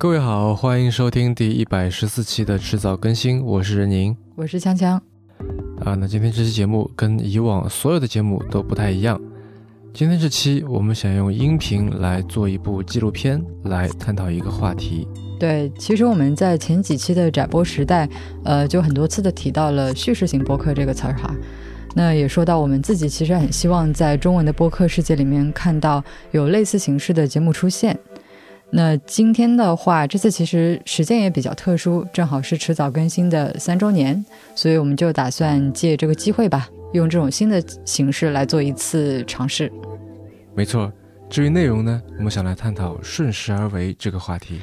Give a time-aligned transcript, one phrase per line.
[0.00, 5.00] 各位好，欢迎收听第一百十四期的迟早更新，我是任宁，我是锵锵。
[5.84, 9.20] 啊，那今天这期节目跟以往所有的节目都不太一样。
[9.92, 15.08] 今天这期我们想用音频来做一部纪录片，来探讨一个话题。
[15.36, 18.08] 对，其实我们在前几期的窄播时代，
[18.44, 21.34] 呃，就很多次的提到了叙事型播客这个词儿哈。
[21.94, 27.98] 那也说到我们自己其实很希望在中文的播客世界里面看到有类似形式的节目出现。
[28.70, 34.22] 那今天的话，这次其实时间也比较特殊，正好是迟早更新的三周年，
[34.54, 39.72] 所以我们就打算借这个机会吧，用这种新的形式来做一次尝试。
[40.54, 40.92] 没错，
[41.30, 44.60] 至于内容呢，我们想来探讨“顺势而为”这个话题。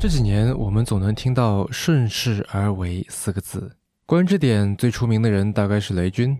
[0.00, 3.70] 这几年，我们总能听到“顺势而为”四个字，
[4.06, 6.34] 关于这点最出名的人大概是雷军。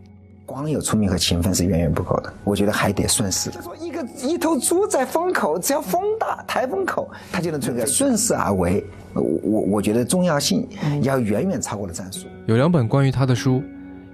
[0.46, 3.50] 光有聪明和勤奋是远远不够的，我觉得还得顺势。
[3.60, 7.84] 说一个一头猪在风口，只要风大，台风口，它就能存在。
[7.84, 10.66] 顺势而为，我我我觉得重要性
[11.02, 12.28] 要远远超过了战术。
[12.46, 13.60] 有两本关于他的书，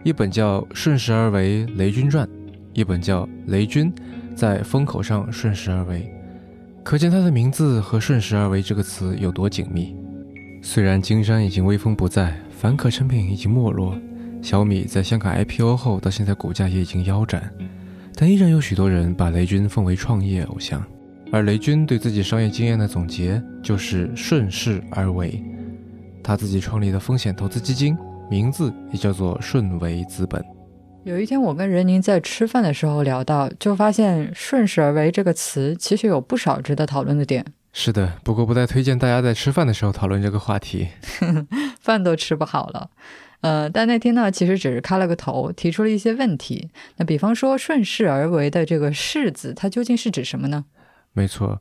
[0.02, 2.26] 一本叫《顺势而为雷军传》，
[2.72, 3.92] 一本叫《雷军
[4.34, 5.98] 在风口上顺势而为》，
[6.82, 9.94] 可见他的名字和“顺势而为”这个词有多紧密。
[10.62, 13.94] 虽然金山已经威风不再，凡可成品已经没落。
[14.42, 17.48] 小米在香港 IPO 后，到现在股价也已经腰斩，
[18.16, 20.84] 但依然有许多人把雷军奉为创业偶像。
[21.30, 25.42] 而雷军对自己商业经验的总结就是顺势而为。
[26.22, 27.96] 他自己创立的风险投资基金，
[28.28, 30.44] 名字也叫做顺为资本。
[31.04, 37.44] 有一天，我跟任宁在吃饭的时候聊到，就发现“顺势而为”这个词其实有不少值得讨论的点。
[37.72, 40.88] 是的，不过不太推荐大家在吃饭的时候讨论这个话题，
[41.80, 42.90] 饭都吃不好了。
[43.42, 46.70] 呃，但那天呢，其实只是开了个头，提出了一些问题。
[46.96, 50.64] 那比方说“顺势而为”的这个“势”字，它究竟是指什么呢？
[51.12, 51.60] 没错，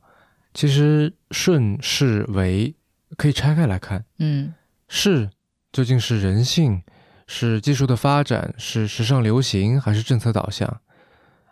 [0.54, 2.76] 其实“顺势为”
[3.18, 4.06] 可以拆开来看。
[4.20, 4.54] 嗯，
[4.88, 5.30] 势
[5.72, 6.84] 究竟是人性，
[7.26, 10.82] 是技术的发展，是时尚流行，还是政策导向？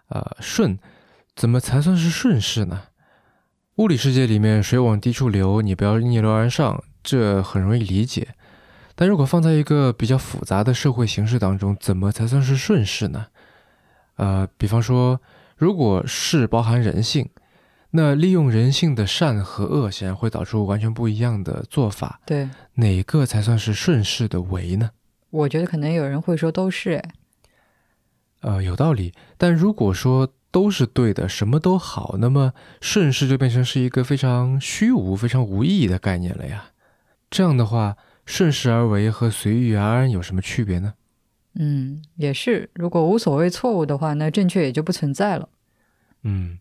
[0.09, 0.77] 啊，顺
[1.35, 2.83] 怎么才算是顺势呢？
[3.77, 8.35] 物理世界里面，水往低处流，你不要逆流而上，这很容易理解。
[8.99, 13.27] 但如果放在一个比较复杂的社会形势当中，怎么才算是顺势呢？
[14.17, 15.21] 呃，比方说，
[15.55, 17.29] 如果势包含人性，
[17.91, 22.19] 那利用人性的善和恶，显然会导出完全不一样的做法。
[22.25, 24.89] 对，哪个才算是顺势的为呢？
[25.29, 27.11] 我觉得可能有人会说都是，哎，
[28.41, 29.13] 呃，有道理。
[29.37, 36.71] 但如果说都是对的，什么都好，那么顺势就变成是一个非常虚无、非常无意义的概念了呀。
[37.29, 37.95] 这样的话。
[38.29, 40.93] 顺势而为和随遇而安有什么区别呢？
[41.55, 42.69] 嗯，也是。
[42.75, 45.49] 如果无所谓错误的话，那正确也就不存在了。
[46.21, 46.59] 嗯，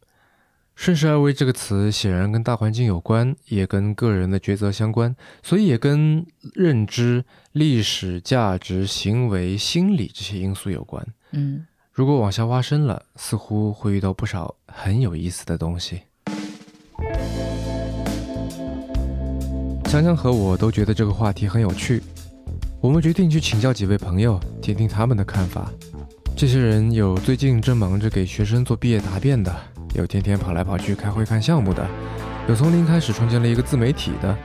[0.74, 11.06] 顺势而为这个词显然跟大环境有关，也跟个人的抉择相关，所以也跟认知、历史、价值、行为、心理这些因素有关。
[11.32, 16.00] 嗯，如果往下挖深了，似乎会遇到不少很有意思的东西。
[19.88, 22.02] 香香和我都觉得这个话题很有趣，
[22.78, 25.72] 我们决定去请教几位朋友，听听他们的看法。
[26.36, 29.50] 这些人有最近正忙着给学生做毕业答辩的，
[29.94, 31.88] 有天天跑来跑去开会看项目的，
[32.50, 34.36] 有从零开始创建了一个自媒体的。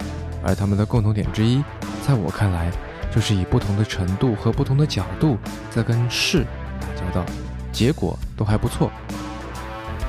[0.46, 1.62] 而他们的共同点之一，
[2.08, 2.72] 在我看来，
[3.14, 5.38] 就是以不同的程度和不同的角度
[5.70, 6.46] 在跟事
[6.80, 7.26] 打交道，
[7.74, 8.90] 结果都还不错。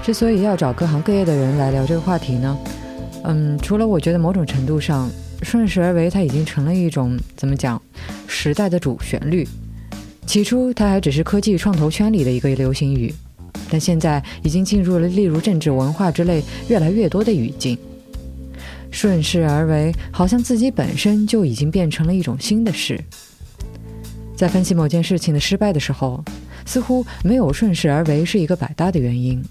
[0.01, 2.57] 之所以要找各行各业的人来聊这个话题呢，
[3.25, 5.11] 嗯，除了我觉得某种程度上。
[5.45, 7.81] 顺势而为，它已经成了一种怎么讲
[8.27, 9.47] 时代的主旋律。
[10.27, 13.15] 起初，它还只是科技创投圈里的一个流行语，
[13.71, 17.79] 但现在已经进入了例如政治、文化之类越来越多的语境。
[18.91, 22.99] 顺势而为，好像自己本身就已经变成了一种新的事。
[24.37, 26.25] 在分析某件事情的失败的时候，
[26.65, 29.45] 似乎没有顺势而为是一个百搭的原因，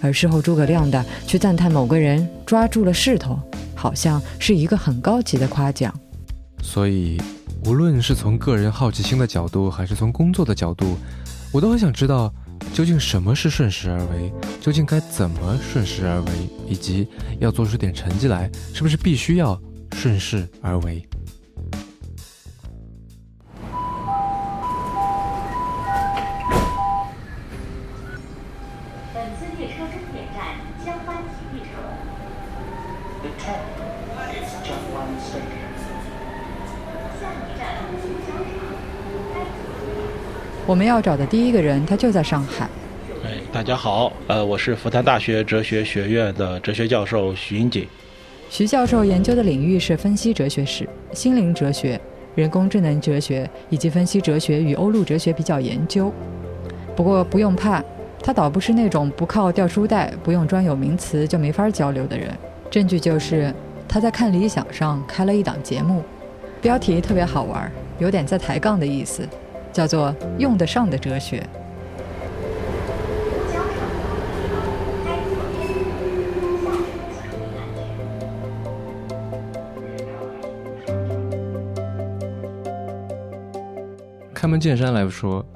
[0.00, 3.38] 而事后诸葛亮的去赞叹某个人抓住了势头。
[3.82, 5.92] 好像是一个很高级的夸奖，
[6.62, 7.20] 所以
[7.64, 10.96] 无论是从个人好奇心的角度，还是从工作的角度，
[11.50, 12.32] 我都很想知道，
[12.72, 16.32] 究竟什么是顺势而为，究竟该怎么顺势而为，
[16.68, 17.08] 以及
[17.40, 19.60] 要做出点成绩来，是不是必须要
[19.96, 21.04] 顺势而为？
[40.72, 42.66] 我们要找的第一个人，他就在上海。
[43.22, 47.86] 哎大家好，呃，我是复旦大学哲学学院的哲学教授徐英锦。
[48.48, 52.00] 徐教授研究的领域是分析哲学史、心灵哲学、
[52.34, 56.10] 人工智能哲学以及分析哲学与欧陆哲学比较研究。
[56.96, 57.84] 不过不用怕，
[58.22, 62.30] 他倒不是那种不靠掉书袋、不用专有名词就没法交流的人。
[62.70, 63.54] 证据就是
[63.86, 66.02] 他在看理想上开了一档节目，
[66.62, 69.28] 标题特别好玩，有点在抬杠的意思，
[69.72, 71.42] 叫做“用得上的哲学”。
[84.34, 85.46] 开门见山来说，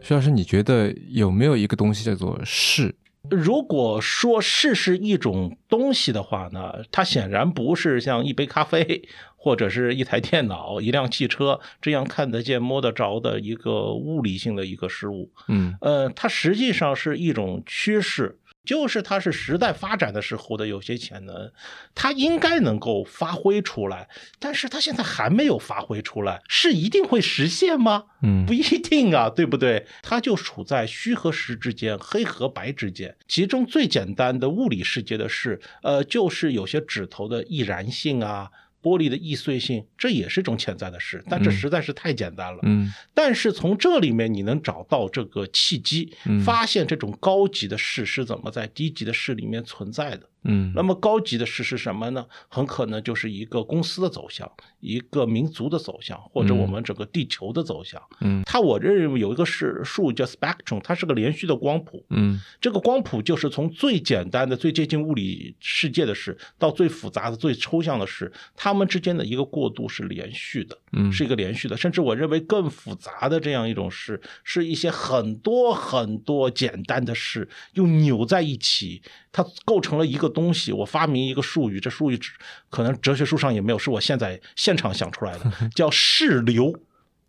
[0.00, 2.94] 徐老师，你觉得有没有一个东西叫做是？
[3.30, 9.02] 如果说试是一种东西的话呢，它显然不是像一杯咖啡
[9.36, 15.30] 或者是一台电脑、一辆汽车这样看得见、摸得着的一个物理性的一个事物。
[15.48, 18.38] 嗯，呃，它实际上是一种趋势。
[18.68, 21.50] 就是它是时代发展的时候的有些潜能，
[21.94, 28.04] 它应该能够发挥出来，但是它现在还没有发挥出来，是一定会实现吗？
[28.22, 29.86] 嗯，不一定啊，对不对？
[30.02, 33.16] 它就处在虚和实之间，黑和白之间。
[33.26, 38.50] 其中最简单的物理世界的事，呃，就是有些指头的易燃性啊。
[38.82, 42.60] 玻璃的易碎性，这也是一种潜在的事，但这实在是太简单了。
[42.62, 46.12] 嗯，但是从这里面你能找到这个契机，
[46.44, 50.28] 发现这种高级的事是怎么在低级的事里面存在的。
[50.44, 52.24] 嗯，那么高级的事是什么呢？
[52.46, 58.00] 很可能就是一个公司的走向，一个民族的走向，或者我们整个地球的走向。
[58.20, 62.06] 嗯，它我认为有一个是数叫 spectrum，它是个连续的光谱。
[62.10, 70.78] 嗯，这个光谱就是从最简单的、最接近物理世界的事，到最复杂的、最抽象的事，它们之间的一个过渡是连续的。
[70.92, 80.28] 嗯，是一个连续的，甚至我认为更复杂的这样一种事，是一些很多很多简单的事又扭在一起，它构成了一个。
[80.28, 82.20] 东西，我发明一个术语，这术语
[82.68, 86.78] 可能哲学书上也没有，是我现在现场想出来的， 叫势流。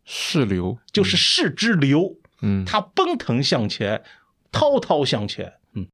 [0.03, 4.03] 势流就是势之流，嗯，它奔腾向前，
[4.51, 5.53] 滔滔向前。
[5.75, 5.87] 嗯，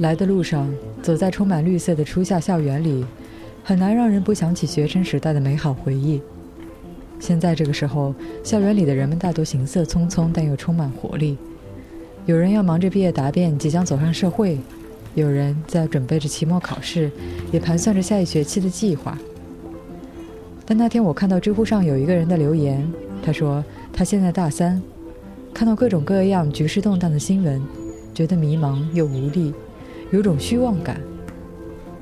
[0.00, 0.68] 来的路上，
[1.00, 3.06] 走在充满绿色的初夏校园里，
[3.66, 6.20] 很难让人不想起学生时代的美好回忆。
[7.18, 11.38] 现在这个时候，校园里的人们大多行色匆匆，但又充满活力。
[12.26, 14.58] 有人要忙着毕业答辩，即将走上社会。
[15.14, 17.10] 有人在准备着期末考试，
[17.52, 19.16] 也盘算着下一学期的计划。
[20.66, 22.86] 但那天我看到知乎上有一个人的留言，
[23.22, 23.64] 他说
[23.94, 24.82] 他现在大三，
[25.54, 27.62] 看到各种各样局势动荡的新闻，
[28.12, 29.54] 觉得迷茫又无力，
[30.10, 31.00] 有种虚妄感，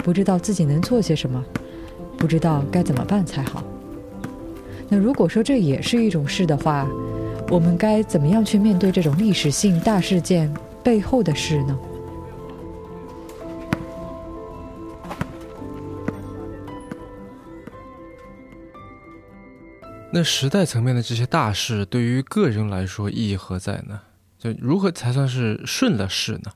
[0.02, 1.44] 不知道自己能做些什么，
[2.18, 3.62] 不知道该怎么办才好。
[4.88, 6.86] 那如果说这也是一种事的话，
[7.48, 10.52] 我们该怎么样去面对这种历史性大事件
[10.82, 11.78] 背后的事呢？
[20.14, 24.00] 那时代层面的这些大事，对于个人来说意义何在呢？
[24.38, 26.50] 就如何才算是顺了势呢？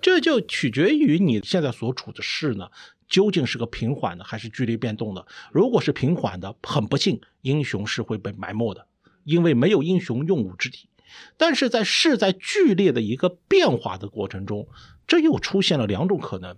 [0.00, 2.68] 这就取决于你现在所处的势呢，
[3.08, 5.26] 究竟是个平缓的还是剧烈变动的。
[5.52, 8.86] 如果是平缓的，很不幸，英雄是会被埋没的，
[9.24, 10.88] 因为没有英雄用武之地。
[11.36, 14.68] 但是在势在剧烈的一个变化的过程中，
[15.06, 16.56] 这又出现了两种可能。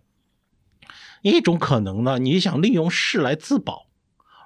[1.23, 3.87] 一种可能呢，你想利用势来自保。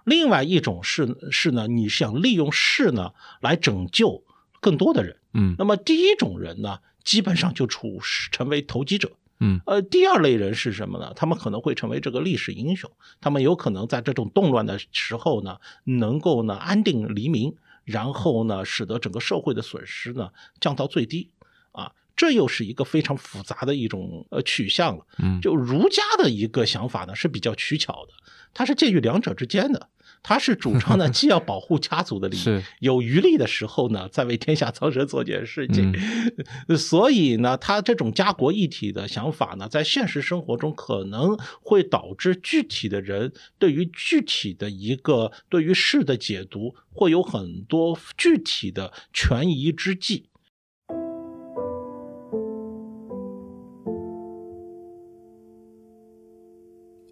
[0.05, 4.23] 另外一种是是呢，你想利用势呢来拯救
[4.61, 8.01] 更多的人，嗯，那么第一种人呢，基本上就处
[8.33, 9.11] 成为投机者，
[9.41, 11.13] 嗯，呃，第二类人是什么呢？
[11.15, 21.31] 他们可能会成为这个历史英雄，他们有可能在这种动乱的时候呢，能够呢安定黎民，然后呢，使得整个社会的损失呢降到最低，
[21.73, 28.13] 啊，这又是一个非常复杂的一种呃取向了，嗯，就儒家的一个想法呢是比较取巧的，
[28.55, 29.89] 它是介于两者之间的。
[30.27, 35.93] 他是主张呢， 既要保护家族的利益，有余力的时候呢，再为天下苍生做点事情。
[36.79, 50.31] 所以呢，他这种家国一体的想法呢，在现实生活中可能会导致具体的人对于具体的一个对于事的解读，会有很多具体的权宜之计。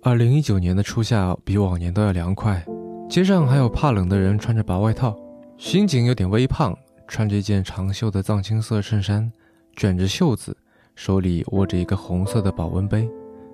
[0.04, 2.64] 二零一九年的初夏比往年都要凉快。
[3.12, 5.14] 街上还有怕冷的人穿着薄外套，
[5.59, 6.75] 刑警有点微胖，
[7.07, 9.31] 穿着一件长袖的藏青色衬衫，
[9.76, 10.57] 卷着袖子，
[10.95, 13.07] 手里握着一个红色的保温杯。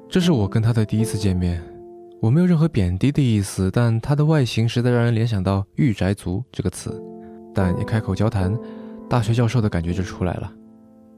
[0.08, 1.60] 这是我跟他的第一次见面，
[2.20, 7.02] 我没有任何贬低的意思，但他的外形实在让人联想到“御宅族”这个词。
[7.52, 8.56] 但一开口交谈，
[9.10, 10.52] 大学教授的感觉就出来了。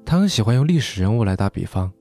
[0.02, 1.92] 他很喜欢用历史人物来打比方，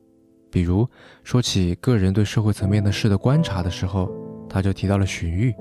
[0.50, 0.88] 比如
[1.22, 4.10] 说起个人对社会层面的事的观察的时候，
[4.48, 5.54] 他就提到了荀彧。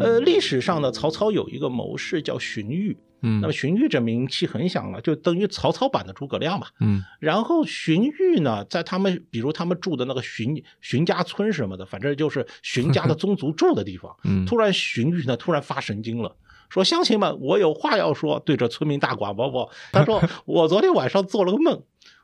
[0.00, 6.66] 呃，历史上呢，曹操有一个谋士叫荀彧，嗯那么荀彧这名气很响了，就等于曹操版的诸葛亮嘛。
[6.80, 14.14] 嗯然后荀彧呢，在他们比如他们住的那个荀荀家村什么的，反正就是荀家的宗族住的地方。
[14.24, 16.36] 嗯突然荀彧呢，突然发神经了。
[16.68, 19.70] 说乡亲们，我有话要说，对着村民大广播播。
[19.92, 21.82] 他说， 我昨天晚上做了个梦，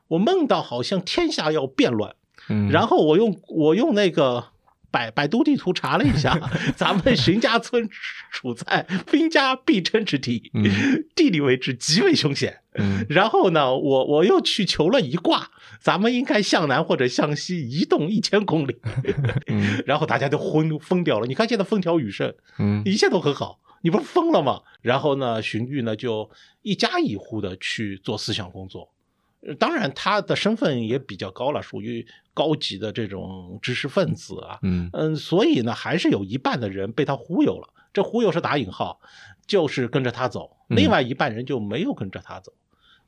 [0.08, 2.16] 我梦到好像天下要变乱，
[2.48, 4.46] 嗯，然后我用我用那个
[4.92, 6.38] 百百度地图查了一下，
[6.76, 7.88] 咱们荀家村
[8.30, 10.62] 处在兵家必争之地，嗯
[11.16, 12.58] 地理位置极为凶险。
[12.74, 18.76] 嗯然后呢，我我又去求了一卦，咱们应该向南或者向西移动一千公里。
[19.48, 21.26] 嗯然后大家都昏疯掉了。
[21.26, 24.60] 你看现在风调雨顺，嗯一切都很好，你不是疯了吗？
[24.80, 26.30] 然后呢，荀彧呢就
[26.62, 28.88] 一家一户的去做思想工作。
[29.46, 34.58] 呃当然，他的身份也比较高了，属于高级的这种知识分子啊。
[34.62, 37.68] 嗯嗯，所以呢，还是有一半的人被他忽悠了。
[37.92, 39.00] 这忽悠是打引号，
[39.46, 42.52] 就是跟着他走，嗯另外一半人就没有跟着他走，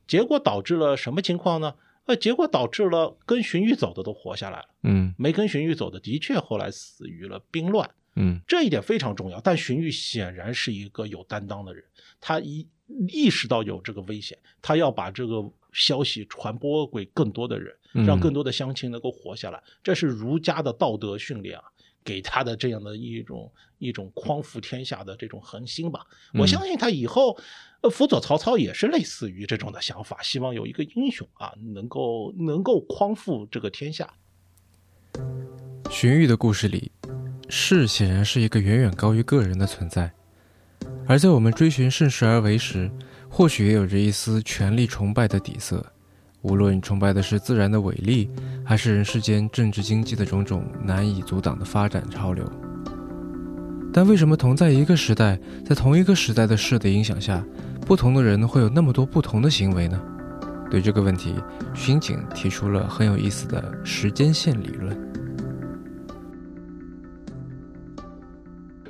[0.06, 1.74] 结果导致了什么情况呢？
[2.06, 7.88] 呃，结果导致了跟荀彧走的都活下来了，嗯没跟荀彧走的的确后来死于了兵乱。
[8.16, 9.40] 嗯这一点非常重要。
[9.40, 11.82] 但荀彧显然是一个有担当的人，
[12.20, 12.68] 他一
[13.08, 15.42] 意识到有这个危险，他要把这个
[15.74, 19.62] 消息传播给更多的人，嗯让更多的乡亲能够活下来。
[19.82, 21.64] 这是儒家的道德训练啊，
[22.02, 26.06] 给他的这样的一种一种匡扶天下的这种恒心吧。
[26.32, 27.36] 我嗯相信他以后。
[27.84, 34.10] 呃，辅佐曹操也是类似于这种的想法，希望有一个英雄啊，能够能够匡扶这个天下。
[35.90, 36.90] 荀彧的故事里，
[37.50, 40.14] 士显然是一个远远高于个人的存在，
[41.06, 42.90] 而在我们追寻顺势而为时，
[43.36, 45.84] 或许也有着一丝权力崇拜的底色。
[46.42, 48.30] 无论崇拜的是自然的伟力，
[48.64, 52.48] 还是人世间政治经济的种种难以阻挡的发展潮流，
[53.92, 55.36] 但为什么同在一个时代，
[55.66, 57.44] 在同一个时代的势的影响下，
[57.84, 60.00] 不同的人会有那么多不同的行为呢？
[60.70, 61.34] 对这个问题，
[61.74, 64.96] 巡警提出了很有意思的时间线理论。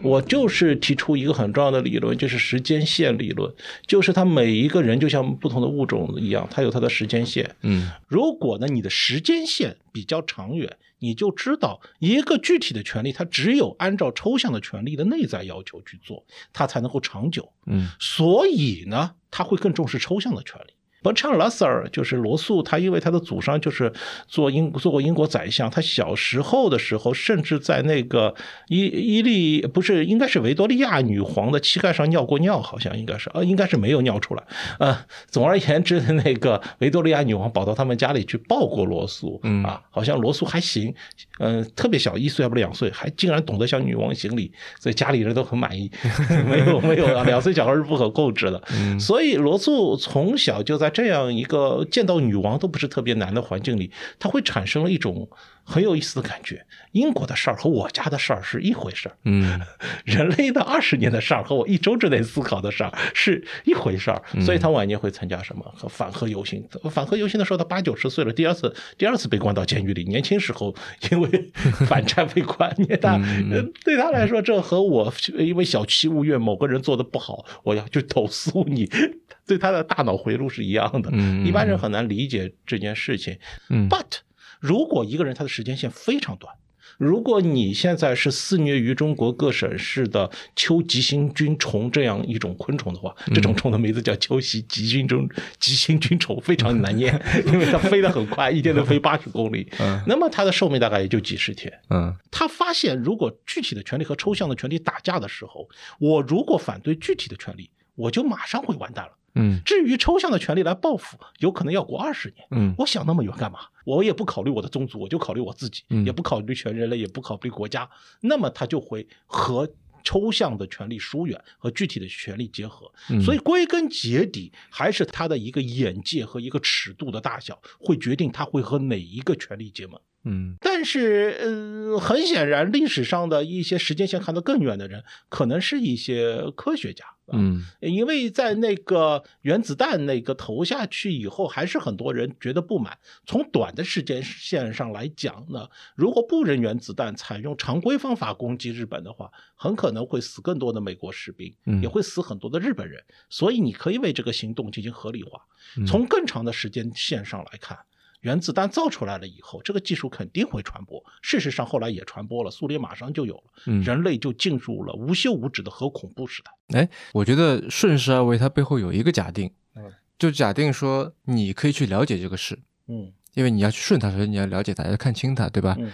[0.05, 3.53] 我就是提出一个很重要的理论，就是时间线理论，
[3.87, 7.57] 就是他每一个人就像不同的物种一样，他有他的时间线。
[7.63, 17.53] 嗯如果呢你的时间线比较长远，你就知道一个具体的权利，它只有按照抽象的权利的内在要求去做，它才能够长久。
[17.67, 20.74] 嗯所以呢，他会更重视抽象的权利。
[21.05, 23.93] Bertrand Russell 就是罗素，他因为他的祖上就是
[24.27, 28.35] 做英做过英国宰相，他小时候的时候，甚至在那个
[28.69, 34.43] 伊伊利不是应该是维多利亚女皇的膝盖上尿过尿，好像应该是呃应该是没有尿出来。
[34.79, 40.95] 呃，总而言之，那个维多利亚女王跑到他们家里去抱过罗素，嗯啊，好像罗素还行，
[41.39, 45.91] 嗯、特别小，一岁还不两岁，还竟然懂得向女王行礼，所以家里人都很满意。
[46.49, 48.63] 没有没有啊，两岁小孩是不可控制的。
[48.73, 55.29] 嗯所以罗素从小就在这样一个见到女王都不是特别难的环境里，他会产生了一种
[55.65, 56.65] 很有意思的感觉。
[56.93, 59.61] 英国的事儿和我家的事儿是一回事儿，嗯
[60.05, 64.23] 人类的二十年的事儿和我一周之内思考的事儿是一回事儿。
[64.41, 66.63] 所以他晚年会参加什么和反核游行？
[66.91, 70.05] 反核游行的时候，他八九十岁了，第二次第二次被关到监狱里。
[70.05, 70.75] 年轻时候
[71.11, 71.51] 因为
[71.89, 73.15] 反战被关，他
[73.51, 78.89] 呃对他来说，这和我因为小气物怨某个人做的不好，我要去投诉你。
[79.47, 83.37] 对他的大脑回路是一样的，嗯一般人很难理解这件事情。
[83.69, 84.19] 嗯 But
[84.65, 86.55] 如果一个人他的时间线非常短，
[86.97, 95.29] 如果你现在是肆虐于中国各省市的秋吉星菌虫这样一种昆虫的话，这种虫的名字叫秋席吉星中
[95.61, 99.69] 吉星菌虫，非常难念，因为它飞得很快，一天能飞八十公里。
[99.81, 101.71] 嗯那么它的寿命大概也就几十天。
[101.91, 105.69] 嗯他发现，如果具体的权利和抽象的权利打架的时候，
[105.99, 109.13] 我如果反对具体的权利，我就马上会完蛋了。
[109.35, 112.47] 嗯至于抽象的权利来报复，有可能要过二十年。
[112.51, 113.61] 嗯我想那么远干嘛？
[113.85, 117.89] 我也不考虑我的宗族，我就考虑我自己，嗯也不考虑全人类，也不考虑国家。
[118.21, 119.69] 那么他就会和
[120.03, 122.91] 抽象的权利疏远，和具体的权利结合。
[123.11, 130.01] 嗯所以归根结底，还是他的一个眼界和一个尺度的大小，会决定他会和哪一个权利结盟。
[130.25, 137.05] 嗯但是，呃，很显然，历史上的一些时间线看得更远的人，可能是一些科学家。
[137.07, 142.99] 啊嗯因为在那个原子弹那个投下去以后，还是很多人觉得不满。
[143.25, 145.67] 从短的时间线上来讲呢，
[145.97, 153.03] 如果不扔原子弹，采用常规方法攻击日本的话，很可能会死更多的美国士兵，嗯也会死很多的日本人。
[153.31, 155.41] 所以你可以为这个行动进行合理化。
[155.79, 157.79] 嗯从更长的时间线上来看。
[158.25, 161.05] 原子弹造出来了以后，这个技术肯定会传播。
[161.21, 166.79] 事实上，后来也传播了，苏联马上就有了，嗯，人类就进入了无休无止的核恐怖时代。
[166.81, 175.77] 哎，我觉得顺势而为它背后有一个假定嗯，就假定说你可以去了解这个事，嗯因为你要去顺它，所以你要了解它，要看清它，对吧？
[175.79, 175.93] 嗯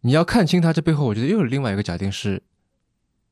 [0.00, 2.42] 你要看清它，这背后我觉得又有另外一个假定是，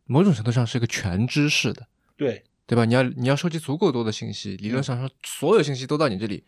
[0.04, 1.86] 某种程度上是一个全知识的，
[2.16, 2.84] 对，对吧？
[2.84, 6.44] 你要你要收集足够多的信息，理论上说所有信息都到你这里，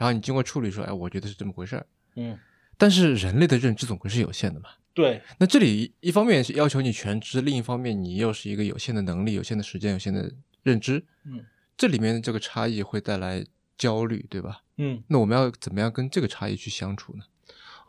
[0.00, 1.86] 然后你经过处理说，哎，我觉得是这么回事儿。
[2.16, 2.38] 嗯
[2.78, 4.70] 但是人类的认知总归是有限的嘛。
[4.94, 11.44] 对，那这里一方面是要求你全知，另一方面你又是一个有限的能力、有限的时间、有限的认知，嗯
[11.76, 13.44] 这里面的这个差异会带来
[13.76, 14.62] 焦虑，对吧？
[14.78, 17.24] 嗯那我们要怎么样跟这个差异去相处呢？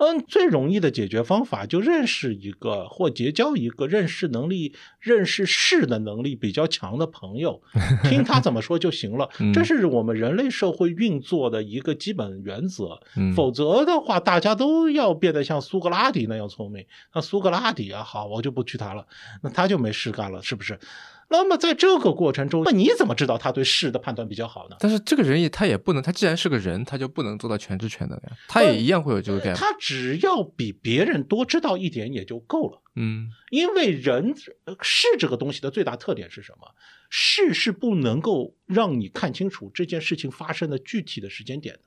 [0.01, 7.62] 嗯，最容易的解决方法就认识一个或结交一个认识能力、认识事的能力比较强的朋友，
[8.10, 9.53] 听他怎么说就行了嗯。
[9.53, 13.00] 这是我们人类社会运作的一个基本原则。
[13.15, 16.84] 嗯，否则的话，大家都要变得像苏格拉底那样聪明。
[17.13, 19.05] 那苏格拉底啊，好，我就不去他了，
[19.43, 20.79] 那他就没事干了，是不是？
[21.31, 24.75] 那么在这个过程中，那你怎么知道他对事的判断比较好呢？
[24.81, 29.55] 但是这个人也他也不能，他既然是个人，他就不能做到全知全能呀，他也一样会有这个概念。
[29.55, 32.81] 他只要比别人多知道一点也就够了。
[32.97, 34.35] 嗯因为人
[34.65, 36.67] 呃事这个东西的最大特点是什么？
[37.09, 41.81] 事是不能够让你看清楚这件事情发生的具体的时间点的。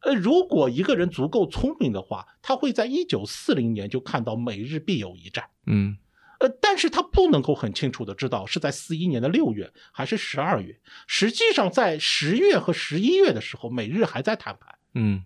[0.00, 5.44] 呃，如果一个人足够聪明的话，他会在一九四零年就看到美日必有一战。
[5.66, 5.98] 嗯
[6.40, 10.78] 呃，但是他不能够很清楚的知道是在四一年的六月还是十二月。
[11.06, 14.78] 实际上，在十月和十一月的时候，美日还在谈判。
[14.94, 15.24] 嗯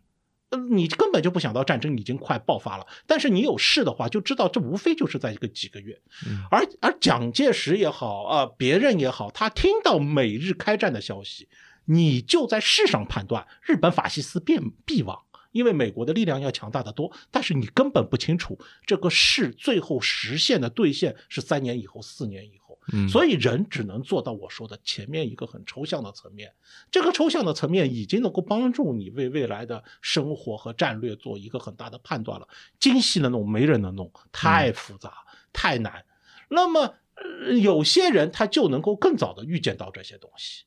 [0.50, 6.00] 呃，你根本就不想到战争已经快爆发了，但是你有事的话，就知道这无非就是在一个几个月。
[6.26, 11.50] 嗯而而蒋介石也好啊、别人也好，他听到美日开战的消息，
[11.84, 17.12] 你就在事上判断日本法西斯变必亡，因为美国的力量要强大得多。
[17.30, 22.78] 但是你根本不清楚这个事最后实现的兑现是三年以后、四年以后。
[22.90, 26.50] 嗯，所以人只能做到我说的前面一个很抽象的层面，
[26.90, 32.48] 这个抽象的层面已经能够帮助你为未来的生活和战略做一个很大的判断了。
[32.80, 35.12] 精细的弄没人能弄，太复杂、
[35.52, 36.06] 太难。
[36.48, 40.64] 那么、呃有些人他就能够更早的预见到这些东西。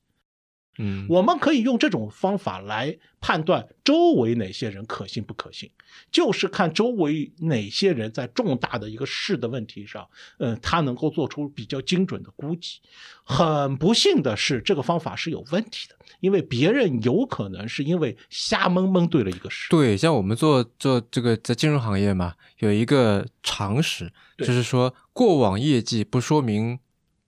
[0.78, 5.70] 嗯我们可以用这种方法来判断周围哪些人可信不可信，
[6.12, 10.08] 就是看周围哪些人在重大的一个事的问题上，
[10.38, 12.80] 呃，他能够做出比较精准的估计。
[13.24, 19.70] 很不幸的是，这个方法是有问题的，因为别人有可能是因为瞎蒙蒙对了一个事。
[19.70, 26.80] 对，像我们做做这个在金融行业嘛，有一个常识，就是说过往业绩不说明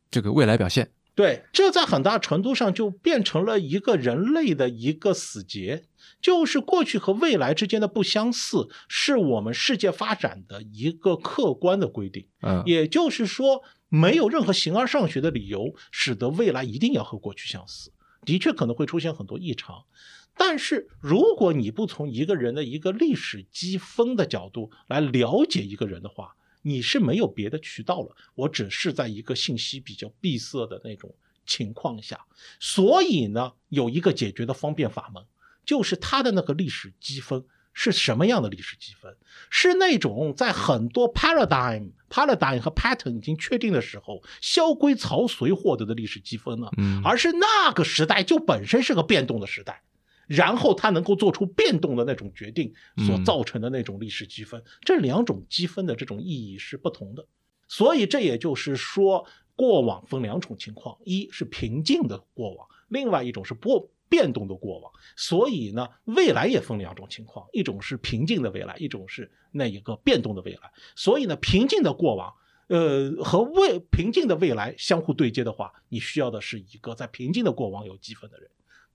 [0.09, 0.89] 这个未来表现。
[1.15, 5.83] 对，这在很大程度上就变成了一个人类的一个死结，
[6.19, 12.25] 就是过去和未来之间的不相似，是我们世界发展的一个客观的规定。
[12.41, 17.91] 嗯也就是说，没有任何形而上学的理由，使得未来一定要和过去相似。
[18.25, 19.83] 的确可能会出现很多异常，
[20.35, 28.15] 但是如果你不从一个人的一个历史积分的角度来了解一个人的话，你是没有别的渠道了。
[28.33, 31.13] 我只是在一个信息比较闭塞的那种
[31.45, 32.25] 情况下，
[32.59, 35.23] 所以呢，有一个解决的方便法门，
[35.63, 39.15] 就是他的那个历史积分是什么样的历史积分？
[39.49, 46.69] 是那种在很多 paradigm、paradigm 和 pattern 已经确定的时候，萧规曹随获得的历史积分呢？
[46.77, 49.83] 嗯而是那个时代就本身是个变动的时代，
[50.27, 52.73] 然后他能够做出变动的那种决定
[53.05, 57.25] 所嗯造成的那种历史积分，这两种积分的这种意义是不同的。
[57.67, 64.91] 所以这也就是说，过往分两种情况，一是平静的过往，另外一种是波变动的过往。
[65.15, 70.71] 所以呢，未来也分两种情况，一种是平静的未来，一种是那一个变动的未来。
[70.95, 72.33] 所以呢，平静的过往。
[72.67, 78.47] 呃，和未平静的未来相互对接的话，你需要的是一个在平静的过往有积分的人；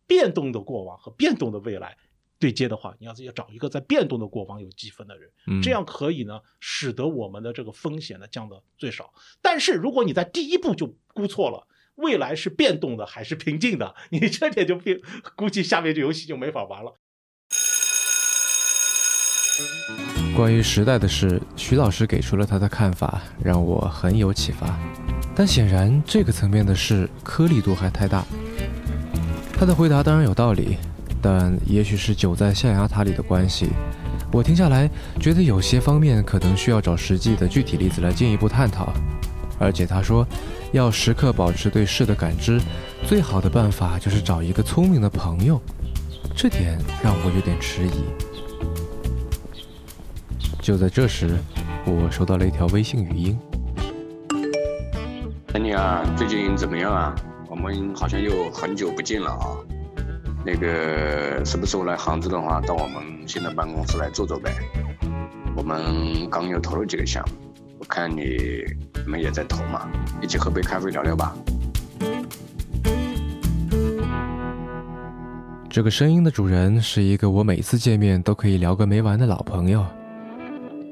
[0.09, 1.97] 变动的过往和变动的未来
[2.41, 5.31] 对接的话，你要要找一个在变动的过往有积分的人。
[5.47, 9.13] 嗯这样可以呢，使得我们的这个风险呢降得最少。
[9.43, 15.01] 但是如果你在第一步就估错了，未来是变动的还是平静的，你这点就变，
[15.37, 16.95] 估计下面这游戏就没法玩了。
[20.37, 24.79] 关于时代的事，徐老师给出了他的看法，让我很有启发。
[25.35, 28.25] 但显然这个层面的事颗粒度还太大。
[29.59, 30.77] 他的回答当然有道理，
[31.21, 33.71] 但也许是久在象牙塔里的关系，
[34.31, 38.93] 我听下来觉得有些方面可能需要找实际的具体例子来进一步探讨。
[39.59, 40.25] 而且他说，
[40.71, 42.61] 要时刻保持对事的感知，
[43.05, 45.61] 最好的办法就是找一个聪明的朋友。
[46.37, 48.05] 这点让我有点迟疑。
[50.63, 51.37] 就在这时，
[51.85, 53.37] 我收到了一条微信语音。
[55.53, 57.13] 哎，你啊，最近怎么样啊？
[57.51, 59.57] 我们好像又很久不见了啊。
[60.45, 64.55] 那个，什么时候来杭州的话，到我们新的办公室来坐坐呗。
[65.57, 67.35] 我们刚又投了几个项目，
[67.79, 68.65] 我看你
[69.07, 69.89] 们也在投嘛，
[70.23, 71.35] 一起喝杯咖啡聊聊吧。
[75.71, 79.85] 这个声音的主人是一个我每次见面都可以聊个没完的老朋友，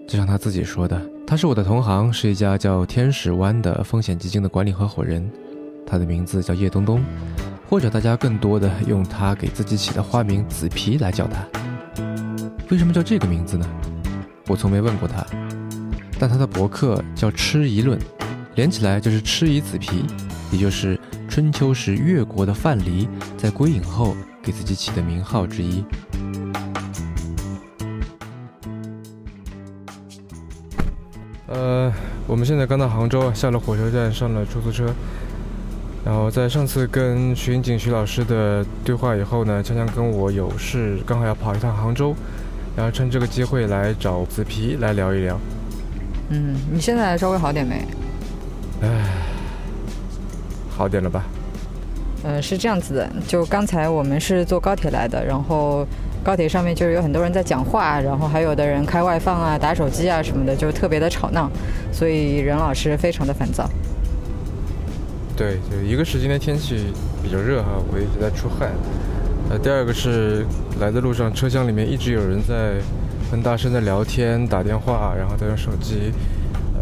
[0.08, 5.30] 就像他自己说的，他是我的同行，是一家叫天使湾的风险基金的管理合伙人，
[5.86, 7.02] 他的名字叫叶东东，
[7.68, 11.46] 或者大家更多的用他给自己起的花名紫皮来叫他。
[12.68, 13.66] 为什么叫这个名字呢？
[14.48, 15.24] 我从没问过他，
[16.18, 17.98] 但他的博客叫吃疑论，
[18.56, 20.04] 连起来就是吃疑紫皮，
[20.50, 24.16] 也就是春秋时越国的范蠡在归隐后。
[24.46, 25.84] 给自己起的名号之一。
[31.48, 31.92] 呃，
[32.28, 34.94] 我们现在刚到杭州，下了火车站，上了出租车。
[36.06, 42.14] 然后在上次跟徐云锦徐老师的对话以后呢，锵锵跟我有事，刚好要跑一趟杭州，
[42.76, 45.36] 然后趁这个机会来找紫皮来聊一聊。
[46.28, 47.84] 嗯，你现在稍微好点没？
[48.82, 48.88] 唉，
[50.70, 51.24] 好点了吧？
[52.22, 55.84] 呃，是这样子的，就刚才我们是坐高铁来的，然后
[56.22, 61.50] 高铁上面就是有很多人在讲话，然后还有的人开外放啊、打手机啊什么的，就特别的吵闹，
[61.92, 63.68] 所以任老师非常的烦躁。
[65.36, 66.86] 对，就一个是今天天气
[67.22, 68.70] 比较热哈，我一直在出汗。
[69.50, 70.46] 呃，第二个是
[70.80, 72.74] 来的路上车厢里面一直有人在
[73.30, 76.12] 很大声的聊天、打电话，然后再用手机。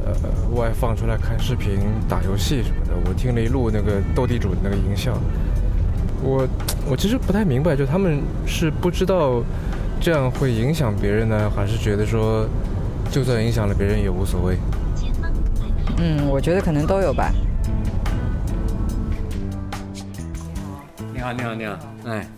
[0.06, 0.12] 呃，
[0.54, 5.18] 外放出来看视频、打游戏什么的，我听了一路那个斗地主的那个音效。
[6.22, 6.46] 我
[6.88, 9.42] 我其实不太明白，就他们是不知道
[10.00, 12.46] 这样会影响别人呢，还是觉得说
[13.10, 14.56] 就算影响了别人也无所谓？
[15.98, 17.32] 嗯，我觉得可能都有吧。
[21.24, 22.28] 好，你好，你好，哎，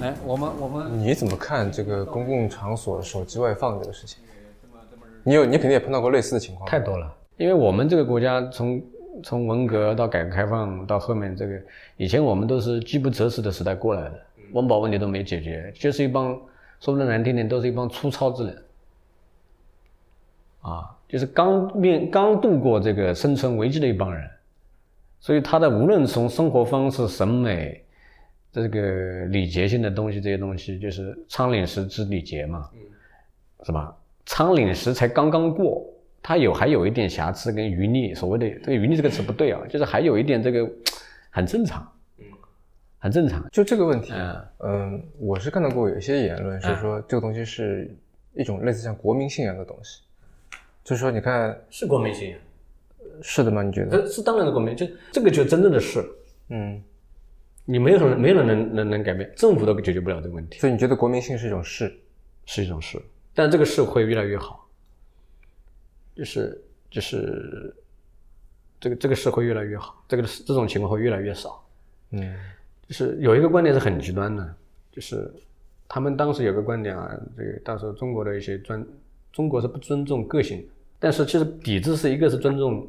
[0.00, 4.18] 哎，我们我们你怎么看这个公共场所手机外放这个事情？
[5.22, 6.66] 你有，你肯定也碰到过类似的情况。
[6.66, 8.82] 太多了，因为我们这个国家从
[9.22, 11.60] 从文革到改革开放到后面这个，
[11.98, 16.34] 以前我们都是饥不择食的时代过来的，温饱问题都没解决，就是一帮
[16.80, 18.62] 说的难听点，都是一帮粗糙之人，
[20.62, 24.26] 啊，就是刚面刚度过这个生存危机的一帮人，
[25.22, 27.80] 所以他的无论从生活方式、审美，
[28.50, 32.68] 这个礼节性的东西，这些东西就是仓廪实知礼节嘛，
[33.62, 33.96] 是吧？
[34.26, 35.86] 仓廪实才刚刚过，
[36.20, 40.68] 他有还有一点瑕疵跟余孽，所谓的这个余孽这个词不对啊，就是还有一点这个
[41.30, 42.24] 很正常，嗯，
[42.98, 43.48] 很正常。
[43.52, 44.12] 就这个问题，
[44.58, 47.96] 嗯，我是看到过有一些言论是说这个东西是
[48.34, 50.02] 一种类似像国民信仰的东西，
[50.82, 52.38] 就是说你看是国民信仰，
[53.22, 53.62] 是的吗？
[53.62, 54.06] 你觉得？
[54.06, 56.04] 是当然的国民，就这个就真正的是，
[56.48, 56.82] 嗯，
[57.64, 60.58] 你没有人没有人能能能改变，政府都解决不了这个问题。
[60.58, 61.92] 所以你觉得国民性是一种事，
[62.44, 63.00] 是一种事。
[63.34, 64.68] 但这个事会越来越好，
[66.14, 67.74] 就是就是
[68.78, 71.64] 这个这个事会越来越好，这个这种情况会越来越少。
[72.10, 72.34] 嗯，
[72.86, 74.54] 就是有一个观点是很极端的，
[74.90, 75.32] 就是
[75.88, 78.84] 他们当时有个观点啊，这个当时中国的一些专
[79.32, 82.86] 中国是不尊重个性，但是其实抵制是一个是尊重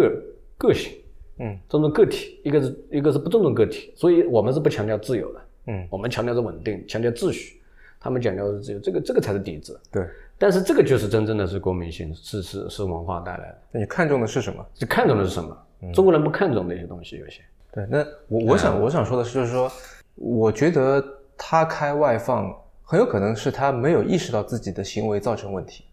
[0.00, 0.10] 个
[0.56, 0.92] 个性，
[1.38, 7.60] 嗯，尊重个体，一个是一个是不尊重个体，所以我们是不强调自由的，嗯，我们强调是稳定，强调秩序。
[8.00, 9.80] 他们讲究的是自由，这个这个才是底子。
[9.92, 10.04] 对，
[10.36, 13.58] 但是这个就是真正的是国民性，是是是文化带来的。
[13.70, 14.66] 那你看重的是什么？
[14.80, 15.56] 你看重的是什么？
[15.94, 17.42] 中国人不看重那些东西，有些。
[17.72, 19.70] 对，那我我想我想说的是，就是说，
[20.16, 21.02] 我觉得
[21.36, 22.52] 他开外放
[22.82, 25.84] 很有可能是他没有意识到自己的行为造成问题，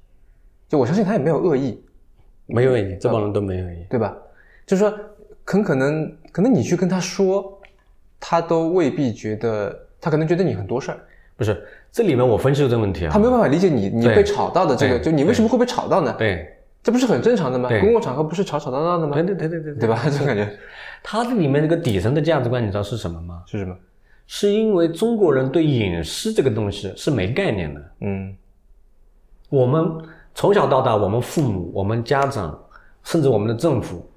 [0.68, 1.82] 就我相信他也没有恶意，
[2.50, 4.16] 没有恶意，这帮人都没有恶意，对吧？
[4.66, 4.94] 就是说，
[5.46, 7.60] 很可能可能你去跟他说，
[8.20, 11.00] 他都未必觉得，他可能觉得你很多事儿。
[11.36, 13.10] 不是，这里面我分析了这个问题啊。
[13.12, 16.14] 他没有办法理解你，你被吵到的这个，就你为什么会被吵到呢？
[16.18, 16.48] 对，
[16.84, 17.70] 这不是很正常的吗？
[17.80, 19.14] 公共场合不是吵吵闹闹的吗？
[19.16, 20.02] 对对对对对，对吧？
[20.04, 20.52] 这种感觉。
[21.02, 23.42] 他这里面那个底层的价值观，你知道是什么吗？
[23.48, 23.74] 是什么？
[24.28, 27.92] 是因为中国人对隐私这个东西是没概念的。
[28.02, 28.36] 嗯。
[29.50, 29.98] 我们
[30.34, 32.58] 从小到大，我们父母、我们家长，
[33.04, 34.08] 甚至我们的政府，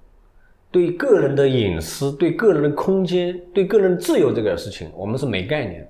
[0.70, 5.88] 对个人的隐私、对个人的空间、对个人自由这个事情，我们是没概念。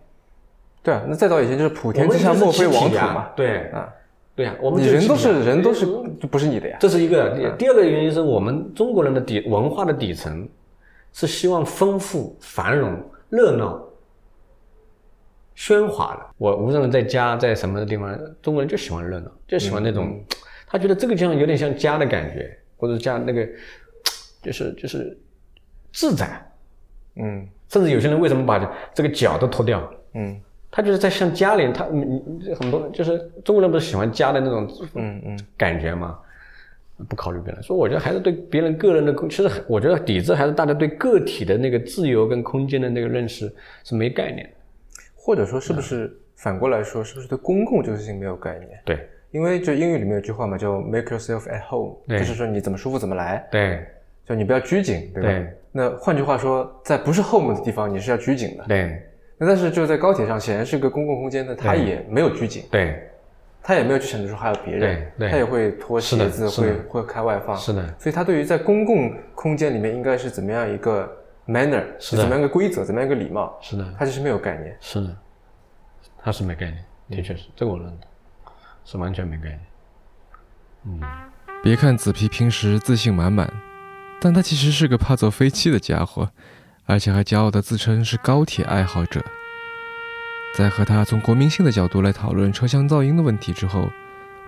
[0.82, 3.28] 对啊，那再早以前就是普天之下莫非王土嘛。
[3.36, 3.88] 对啊，
[4.34, 5.86] 对啊，我们人都是人都是
[6.20, 6.76] 就不是你的呀。
[6.80, 7.54] 这是一个。
[7.58, 10.48] 第二个原因是我们中国人的底文化的底层
[11.12, 13.80] 是希望丰富、繁荣、热闹、
[15.56, 16.26] 喧哗的。
[16.38, 20.22] 我无论在家在什么地方，中国人就喜欢热闹，就喜欢那种，
[20.66, 23.48] 他觉得这个地方有点像家的感觉，或者家那个
[24.42, 25.18] 就是就是
[25.92, 26.26] 自在。
[27.16, 28.58] 嗯，甚至有些人为什么把
[28.94, 29.92] 这个脚都脱掉？
[30.14, 30.40] 嗯。
[30.74, 36.18] 他就是在像家里，他你你很多就是中国人不是喜欢家的那种嗯嗯感觉吗？
[37.10, 44.50] 不考虑别人，所以我觉得还是对别人个人的，其实我觉得底子还是大家对个体的那个自由跟空间的那个认识是没概念，
[45.24, 48.70] 或者说是不是反过来说，是不是对公共这个事情没有概念？
[48.84, 53.86] 对，因为就英语里面有句话嘛，叫 make yourself at home，就是说你怎么舒服怎么来，对，
[54.26, 55.50] 就你不要拘谨，对吧？
[55.70, 59.00] 那换句话说，在不是 home 的地方，你是要拘谨的，对。
[59.38, 63.00] 那但是就在高铁上，显然是个公共空间的，他也没有拘谨，对，
[63.62, 67.94] 他也没有去想着说还有别人，对，他也会脱鞋子，会会开外放，是的。
[67.98, 71.10] 所以他对于在公共空间里面应该是怎么样一个
[71.46, 75.16] manner，是怎么样一个规则，怎么样一个礼貌，是的，他就是没有概念，是的，
[76.22, 78.52] 他是没概念，的确是，这个我认同，
[78.84, 79.60] 是完全没概念。
[80.84, 81.00] 嗯，
[81.62, 83.52] 别看子皮平时自信满满，
[84.20, 86.30] 但他其实是个怕坐飞机的家伙。
[86.84, 89.24] 而且还骄傲的自称是高铁爱好者。
[90.52, 93.88] 在和他从国民性的角度来讨论车厢噪音的问题之后，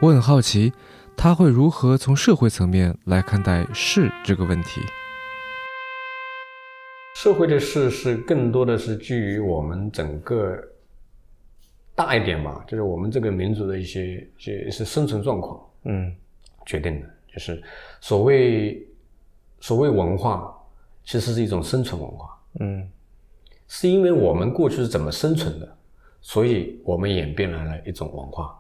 [0.00, 0.72] 我很好奇
[1.16, 4.80] 他会如何从社会层面来看待是这个问题。
[7.14, 10.56] 社会的事是更多的是基于我们整个
[11.94, 16.14] 大一点嘛，就是我们这个民族的一些一些是生存状况，嗯，
[16.66, 17.62] 决定的，就是
[18.00, 18.86] 所谓
[19.60, 20.50] 所谓文化。
[21.06, 22.88] 其实是一种生存文化，嗯，
[23.68, 25.76] 是因为我们过去是怎么生存的，
[26.22, 28.58] 所以我们演变来了一种文化。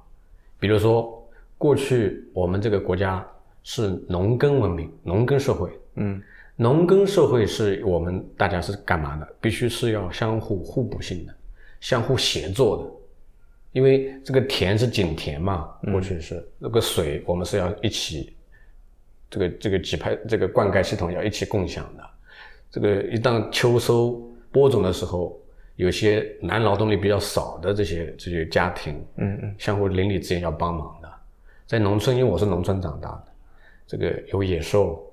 [0.60, 3.26] 比如说，过去我们这个国家
[3.62, 6.22] 是农耕文明、农耕社会，嗯，
[6.56, 9.28] 农耕社会是我们大家是干嘛的？
[9.40, 11.34] 必须是要相互互补性的、
[11.80, 12.90] 相互协作的，
[13.72, 18.36] 因为这个田是井田嘛，过去是那个水，我们是要一起，
[19.28, 22.04] 这个这个几排这个灌溉系统要一起共享的。
[22.70, 25.36] 这个一旦秋收播种的时候，
[25.74, 31.10] 有些男劳动力比较少的这些这些家庭，嗯嗯，相互邻里之间要帮忙的。
[31.66, 33.24] 在农村，因为我是农村长大的，
[33.88, 35.03] 这个有野兽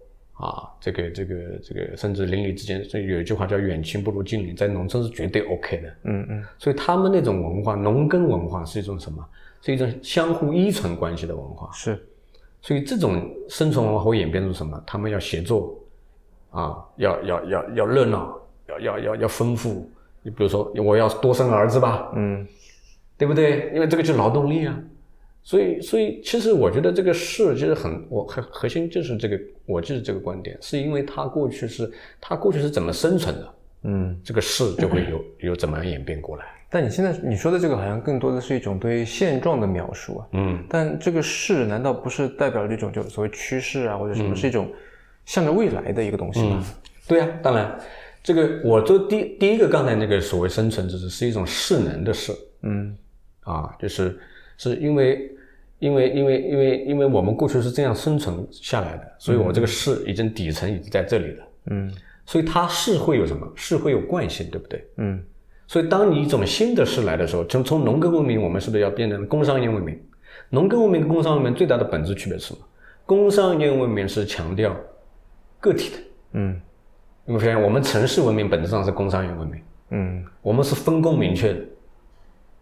[0.42, 6.44] 啊，这个这个这个，甚至邻里之间，有一句话叫远亲不如近邻，在农村是绝对 OK 的，嗯嗯。
[6.58, 9.24] 所以他们那种文化，农耕文化是一种什么？
[9.62, 11.70] 是一种相互依存关系的文化。
[11.72, 12.04] 是，
[12.62, 14.84] 所以这种生存文化会演变出什么？
[14.86, 15.78] 他们要协作。
[16.50, 19.90] 啊，要要要要热闹，要要要要丰富。
[20.22, 22.46] 你比如说，我要多生儿子吧，嗯，
[23.18, 23.72] 对不对？
[23.74, 24.78] 因为这个就是劳动力啊。
[25.44, 36.46] 所以，所以其实我觉得这个事其实很，我核核心就是这个，我就是这个观点，是因为它过去是，它过去是怎么生存的，嗯，这个事就会有有怎么样演变过来。
[36.70, 44.72] 但你现在你说的这个好像更多的是一种对现状的描述啊，嗯，但这个事难道不是代表了一种就所谓趋势啊，或者什么是一种？
[45.24, 46.66] 向着未来的一个东西吗，
[47.08, 47.80] 对呀，当然，
[48.24, 52.98] 这个我做第第一个刚才那个所谓生存之是是一种势能的势，嗯，
[53.42, 54.20] 啊，就是
[54.62, 55.32] 是因为
[55.80, 61.92] 因为因为因为因为我们过去是这样生存下来的，所以我这个势已经底层已经在这里了，嗯，
[62.28, 63.52] 所以它是会有什么？
[63.56, 64.86] 是会有惯性，对不对？
[64.98, 65.20] 嗯，
[65.66, 70.00] 所以当你一种新的势来的时候，从从农耕文明，我们是不是要变成工商业文明？
[70.52, 72.60] 农耕文明跟工商文明最大的本质区别是什么？
[73.08, 74.76] 工商业文明是强调。
[75.60, 75.98] 个体的，
[76.34, 76.62] 嗯，
[77.26, 81.60] 你会发现我们城市文明本质上是工商业文明，嗯，我们是分工明确的，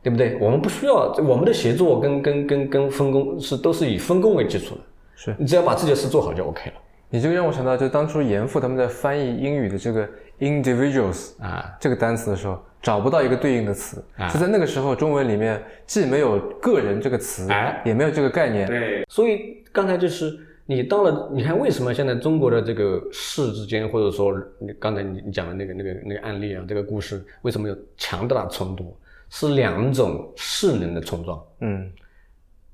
[0.01, 0.37] 对不对？
[0.39, 4.81] 我们不需要我们的协作跟跟跟跟分工是都是以分工为基础的，
[5.15, 6.75] 是你只要把自己的事做好就 OK 了。
[7.09, 10.07] 你这个让我想到，就当初严复他们在翻译英语的这个
[10.39, 20.39] individuals 啊这个单词的时候，找不到一个对应的词，啊就在那个时候中文里面既没有个人这个词，哎，也没有这个概念，对，所以刚才就是。
[20.71, 28.95] 你到了，你看为什么现在中国的这个市之间，或者说你刚才你你讲的那个那个那个案例啊，这个故事为什么有强大的冲突？
[29.29, 31.91] 是两种势能的冲撞，嗯，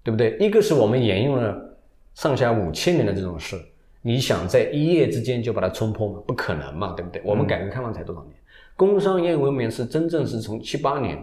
[0.04, 0.38] 对不对？
[0.40, 1.78] 一个是我们沿用了
[2.14, 3.60] 上下五千年的这种事，
[4.02, 6.22] 你想在一夜之间就把它冲破吗？
[6.26, 7.22] 不可能嘛，对不对？
[7.26, 8.36] 我们改革开放才多少年？
[8.76, 11.18] 工商业文明是真正是从七八年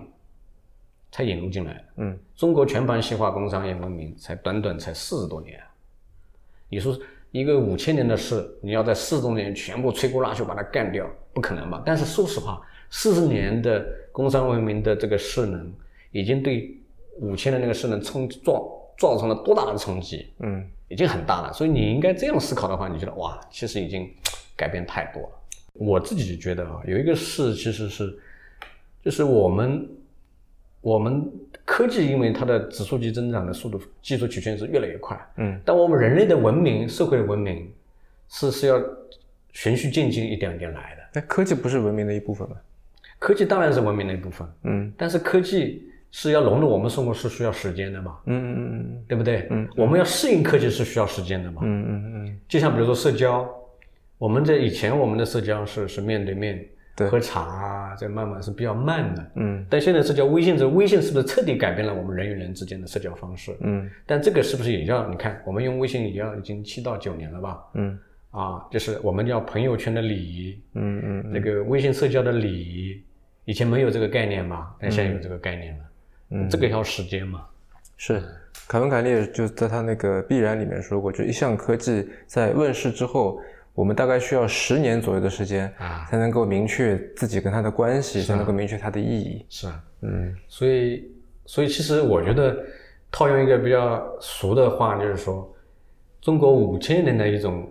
[1.11, 1.85] 才引入进来的。
[1.97, 5.67] 嗯，中国全盘西化工商业文明才短短才四十多年啊，
[6.69, 6.99] 你说
[7.31, 11.83] 一个五千年的事，你要在四十多年全部摧枯拉朽把它干掉，不可能吧？
[11.87, 12.61] 但是说实话，
[12.95, 15.73] 四十年的工商文明的这个势能，
[16.11, 16.79] 已经对
[17.21, 18.63] 五千的那个势能冲撞
[18.99, 20.31] 造成了多大的冲击？
[20.41, 21.51] 嗯，已经很大了。
[21.55, 24.09] 所以你应该这样思考的话，你觉得哇，其实已经
[24.55, 25.29] 改变太多了。
[25.73, 28.15] 我自己觉得啊，有一个事其实是，
[29.03, 29.89] 就是我们
[30.83, 31.27] 我们
[31.65, 35.19] 科技因为它的指数级增长的速度，技术曲线是越来越快。
[35.39, 37.73] 嗯，但我们人类的文明、社会的文明
[38.29, 38.79] 是是要
[39.53, 41.03] 循序渐进、一点一点来的。
[41.15, 42.57] 那，科技不是文明的一部分吗？
[43.23, 49.47] 科技当然是文明的一部分，嗯但是科技是要融入我们生活是需要时间的嘛，嗯嗯嗯对不对？
[49.51, 51.63] 嗯我们要适应科技是需要时间的嘛。
[51.65, 51.93] 嗯嗯
[52.27, 53.49] 嗯就像比如说社交，
[54.19, 56.63] 我们在以前我们的社交是是面对面
[56.97, 59.31] 对喝茶啊，这慢慢是比较慢的。
[59.37, 63.57] 嗯但现在社交微信，这微信是不是彻底改变了我们人与人之间的社交方式？
[63.61, 67.59] 嗯但这个是不是也要你看，我们用微信也要已经七到九年了吧？
[67.75, 67.97] 嗯
[68.33, 73.03] 啊，就是我们叫朋友圈的礼仪，嗯嗯这个微信社交的礼仪，
[73.45, 75.85] 以前没有这个概念嘛，但现在有这个概念了。
[76.31, 77.45] 嗯这个要时间嘛。
[77.97, 78.23] 是，
[78.67, 83.41] 凯文·凯利就在他那个《必然》里面说过，就一项科技在问世之后，
[83.75, 89.47] 我们大概需要十年左右的时间啊才能够明确自己跟它的关系，才能够明确它的意义。
[89.49, 91.13] 是啊，嗯所以，
[91.47, 92.57] 所以其实我觉得，
[93.11, 95.55] 套用一个比较俗的话，就是说，
[96.21, 97.71] 中国五千年的一种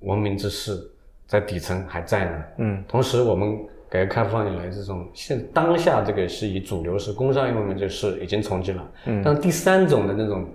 [0.00, 0.78] 文明之势，
[1.26, 2.44] 在底层还在呢。
[2.58, 3.58] 嗯同时，我们
[3.90, 8.88] 改革开放以来，这种现当下这个是以主流是工商业文明这个事已经冲击了。
[9.06, 10.46] 嗯但第三种的那种，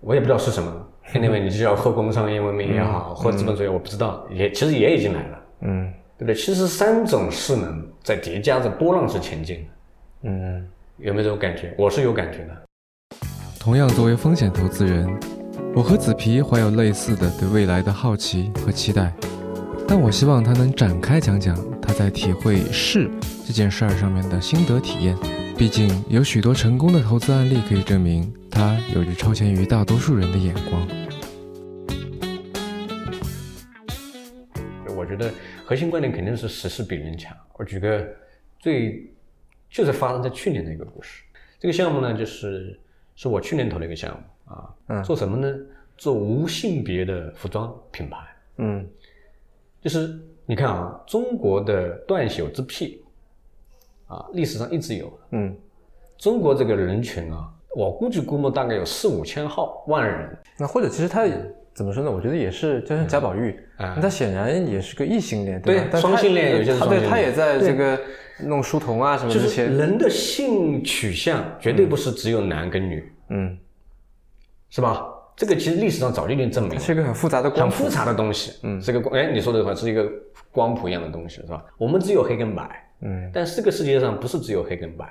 [0.00, 0.72] 我也不知道是什么。
[1.14, 6.34] anyway，你就叫后工商业文明也好，后资本主义，我不知道，也其实也已经来了，嗯对不对？
[6.34, 10.30] 其实三种势能在叠加着波浪式前进的。
[10.30, 10.66] 嗯，
[10.98, 11.74] 有没有这种感觉？
[11.76, 12.56] 我是有感觉的。
[13.58, 15.08] 同样作为风险投资人，
[15.74, 19.12] 我和紫皮怀有类似的对未来的好奇和期待，
[19.88, 23.10] 但我希望他能展开讲讲他在体会是
[23.46, 25.14] 这件事儿上面的心得体验。
[25.56, 30.88] 毕竟有许多成功的投资案例可以证明，他有着超前于大多数人的眼光。
[34.96, 35.30] 我觉得
[35.66, 37.36] 核心观点肯定是实事比人强。
[37.58, 38.08] 我举个
[38.58, 39.06] 最
[39.68, 41.22] 就是发生在去年的一个故事。
[41.60, 42.80] 这个项目呢，就是
[43.14, 45.54] 是我去年投的一个项目啊，嗯做什么呢？
[45.96, 48.16] 做无性别的服装品牌。
[48.56, 48.88] 嗯
[49.80, 53.02] 就是你看啊，中国的断袖之癖
[54.06, 55.12] 啊，历史上一直有。
[55.30, 55.56] 嗯，
[56.18, 60.36] 中国这个人群啊，我估计估摸大概有四五千号万人。
[60.58, 61.26] 那或者其实他
[61.72, 62.10] 怎么说呢？
[62.10, 67.98] 我觉得也是，就像贾宝玉，嗯他显然也是个异性恋，对双性恋有些是他对双性恋他也在这个
[68.46, 73.58] 弄书童啊什么就是这些，人的性取向绝对不是只有男跟女，嗯，
[74.68, 75.06] 是吧？
[75.36, 78.52] 这个其实历史上早就已经证明了，是一个很复杂的光谱很复杂的东西。
[78.62, 80.10] 嗯这个光哎，你说的话是一个
[80.52, 81.64] 光谱一样的东西，是吧？
[81.76, 85.06] 我们只有黑跟白，嗯但是这个世界上不是只有黑跟白，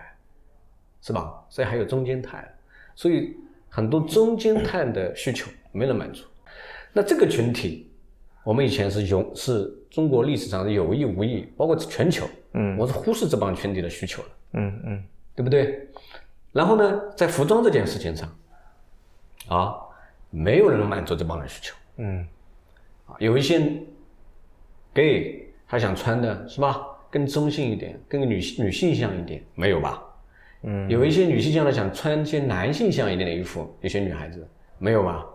[1.01, 1.33] 是吧？
[1.49, 2.47] 所以还有中间态，
[2.95, 3.36] 所以
[3.69, 6.23] 很多中间态的需求没人满足。
[6.93, 7.91] 那这个群体，
[8.43, 14.29] 我们以前是有是中国历史上有意无意，包括全球，嗯我是忽视这帮群体的需求的。
[14.53, 15.03] 嗯嗯
[15.36, 15.89] 对不对？
[16.51, 18.29] 然后呢，在服装这件事情上，
[19.47, 19.73] 啊，
[20.34, 21.76] 没有人能满足这帮人需求。
[21.98, 22.28] 嗯。
[23.06, 23.15] 啊。
[23.19, 23.72] 有一些
[24.93, 30.02] gay 他想穿的是吧，更中性一点，更女女性向一点，没有吧？
[30.63, 34.48] 嗯，有一些女性向的想穿一些男性向一点的衣服，有些女孩子
[34.80, 35.26] 没有吧？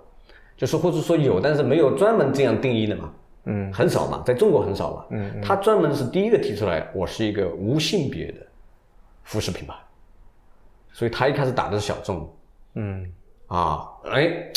[0.56, 3.12] 就是或者说有，但是没有专门这样定义的嘛，
[3.44, 3.72] 嗯。
[3.72, 5.06] 很少嘛，在中国很少嘛。
[5.10, 5.40] 嗯嗯。
[5.40, 8.46] 他专门是第一个提出来，我是一个无性别的
[9.22, 9.74] 服饰品牌，
[10.92, 12.36] 所以他一开始打的是小众。
[12.74, 13.12] 嗯。
[13.48, 14.50] 啊，哎，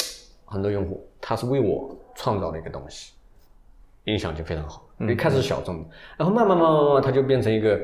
[0.51, 3.13] 很多用户他是为我创造了一个东西，
[4.03, 4.85] 影响就非常好。
[5.09, 7.81] 一开始是小众的，然后慢慢慢慢慢慢，它就变成一个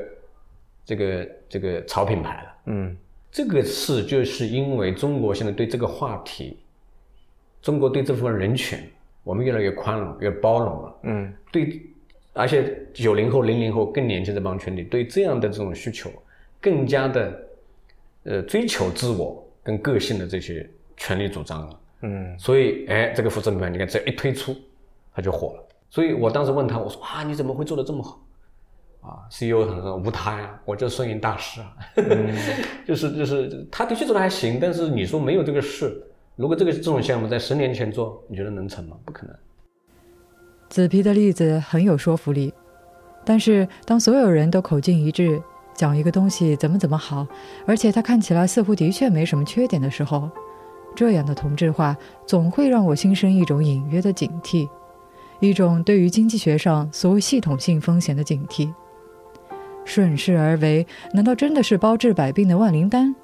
[0.84, 2.54] 这个这个潮品牌了。
[2.66, 2.96] 嗯
[3.30, 6.58] 这个是就是因为中国现在对这个话题，
[7.60, 8.78] 中国对这部分人群，
[9.24, 10.98] 我们越来越宽容、越包容了。
[11.02, 11.82] 嗯对，
[12.32, 16.10] 而且九零后、零零后更年轻这帮群体对这样的这种需求，
[16.60, 17.48] 更加的
[18.24, 21.80] 呃追求自我跟个性的这些权利主张了。
[22.02, 24.54] 嗯所以，哎，这个服饰品牌，你看这一推出，
[25.14, 25.64] 它就火了。
[25.90, 28.20] 所以我当时问他，我说啊，你怎么会做的这么好？
[29.00, 31.76] 啊，CEO 很说无他呀，我就是摄影大师啊，
[32.86, 36.02] 就是就是，他的确做的还行，但是你说没有这个事，
[36.36, 38.96] 如果这个这种项目在十年前做，你觉得能成吗？
[39.04, 39.34] 不可能。
[40.68, 42.52] 紫皮的例子很有说服力，
[43.24, 45.40] 但是当所有人都口径一致，
[45.74, 47.26] 讲一个东西怎么怎么好，
[47.66, 50.28] 而且它看起来似乎的确没什么缺点的时候，
[50.98, 51.96] 这样的同质化
[52.26, 54.68] 总会让我心生一种隐约的警惕，
[55.38, 58.68] 一种对于经济学上所谓系统性风险的警惕。
[59.84, 63.14] 顺势而为，难道真的是包治百病的万灵丹？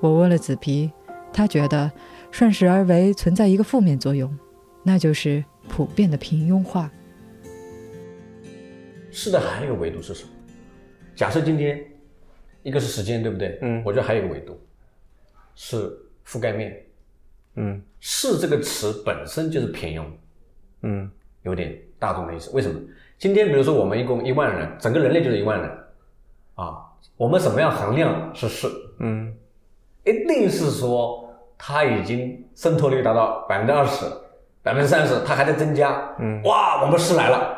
[0.00, 0.90] 我问了紫皮，
[1.34, 1.92] 他觉得
[2.30, 4.34] 顺势而为存在一个负面作用，
[4.82, 6.90] 那就是普遍的平庸化。
[9.10, 10.30] 是的，还有一个维度是什么？
[11.14, 11.78] 假设今天
[12.62, 13.58] 一个是时间，对不对？
[13.60, 14.58] 嗯，我觉得还有一个维度
[15.54, 15.94] 是
[16.26, 16.74] 覆盖面。
[17.56, 20.04] 嗯，是这个词本身就是平庸。
[20.82, 21.10] 嗯，
[21.42, 22.50] 有点大众的意思。
[22.52, 22.80] 为什么？
[23.18, 25.70] 今天比如说我们一共一万人，整个人类就是一万人
[26.54, 26.82] 啊。
[27.16, 28.68] 我们怎么样衡量是是？
[29.00, 29.34] 嗯，
[30.04, 31.28] 一定是说
[31.58, 34.04] 它已经渗透率达到百分之二十、
[34.62, 36.14] 百分之三十，它还在增加。
[36.18, 37.54] 嗯，哇，我们是来了。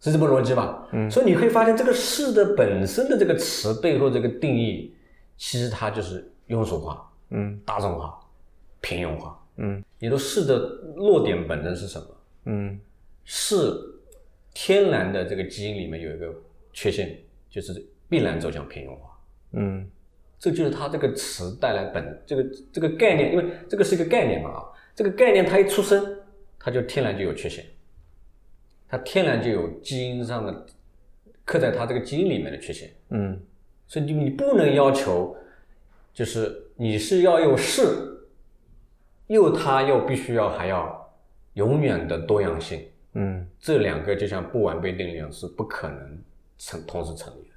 [0.00, 0.86] 是这么逻辑吧？
[0.92, 4.94] 嗯，所以你会发现，这个“是”的本身的这个词背后这个定义，
[5.38, 8.14] 其实它就是庸俗化、嗯，大众化、
[8.84, 9.42] 平庸化。
[9.56, 10.58] 嗯，你说“是”的
[10.94, 12.06] 弱点本身是什么？
[12.44, 12.78] 嗯，
[13.24, 13.58] 是
[14.52, 16.30] 天然的这个基因里面有一个
[16.74, 17.18] 缺陷，
[17.48, 17.72] 就是
[18.08, 19.18] 必然走向平庸化。
[19.52, 19.88] 嗯，
[20.38, 24.60] 这就是它这个词带来本这个这个概念，因为这个是一个概念嘛啊，
[24.94, 26.18] 这个概念它一出生，
[26.58, 27.64] 它就天然就有缺陷。
[28.86, 30.66] 它天然就有基因上的
[31.44, 33.40] 刻在它这个基因里面的缺陷，嗯，
[33.88, 35.36] 所以你你不能要求，
[36.12, 37.82] 就是你是要用是，
[39.26, 41.12] 又它又必须要还要
[41.54, 46.18] 永远的多样性，嗯，这两个就像不完备定律一样是不可能
[46.58, 47.54] 成同时成立的。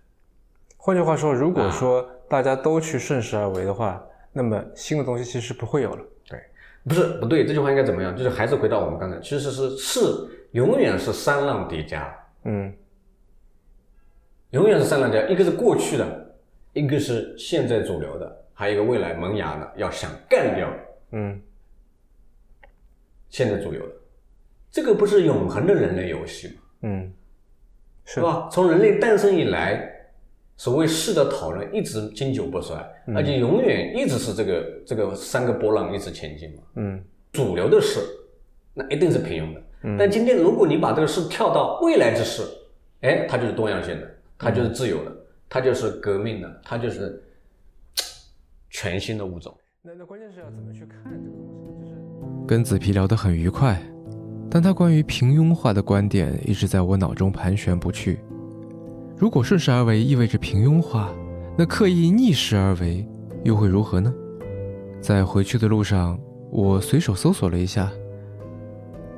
[0.77, 6.05] 换句话说，如果说大家都去顺势而为的话，那么新的东西其实不会有了。
[6.29, 6.39] 对，
[6.83, 8.15] 不是不对，这句话应该怎么样？
[8.15, 10.01] 就是还是回到我们刚才，其实是是。
[10.51, 12.73] 永远是三浪叠加，嗯，
[14.51, 16.35] 永远是三浪叠加，一个是过去的，
[16.71, 20.69] 一个是现在主流的，还有一个未来萌芽的，要想干掉，
[21.11, 21.39] 嗯，
[23.29, 23.93] 现在主流的，
[24.71, 26.53] 这个不是永恒的人类游戏吗？
[26.83, 27.13] 嗯，
[28.05, 28.49] 是吧？
[28.51, 29.89] 从人类诞生以来，
[30.55, 32.77] 所谓事的讨论一直经久不衰，
[33.15, 37.99] 而且永远一直是这个这个三个波浪一直前进嘛，嗯，主流的事，
[38.73, 39.61] 那一定是平庸的。
[39.83, 42.41] 嗯但今天，如果你把这个事跳到未来之事，
[43.01, 45.15] 哎，它就是多样性的，它就是自由的，
[45.47, 47.23] 它就是革命的，它就是
[48.71, 49.55] 全新的物种。
[49.83, 51.31] 那那关键是要怎么去看这个东
[51.63, 51.66] 西？
[52.47, 53.77] 跟紫皮聊得很愉快，
[54.49, 58.17] 但他关于平庸化的观点一直在我脑中盘旋不去。
[59.17, 61.13] 如果顺势而为意味着平庸化，
[61.57, 63.05] 那刻意逆势而为
[63.43, 64.13] 又会如何呢？
[65.01, 66.17] 在回去的路上，
[66.49, 67.91] 我随手搜索了一下。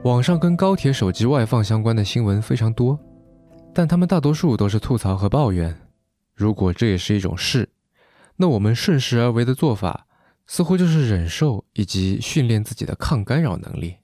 [0.03, 2.97] 网上跟高铁手机外放相关的新闻非常多，
[3.75, 5.77] 但他们大多数都是吐槽和抱怨。
[6.34, 7.69] 如果这也是一种事，
[8.38, 10.07] 那我们顺势而为的做法，
[10.51, 13.97] 似乎就是忍受以及训练自己的抗干扰能力。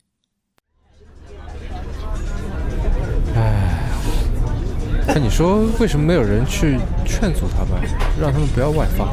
[3.35, 3.89] 唉，
[5.07, 7.81] 那你说为什么没有人去劝阻他们，
[8.21, 9.07] 让他们不要外放？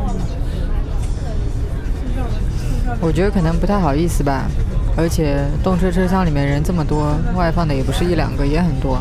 [3.01, 4.47] 我觉得可能不太好意思吧。
[4.95, 9.01] 而且动车车厢里面人这么多，外放的也不是一两个，也很多。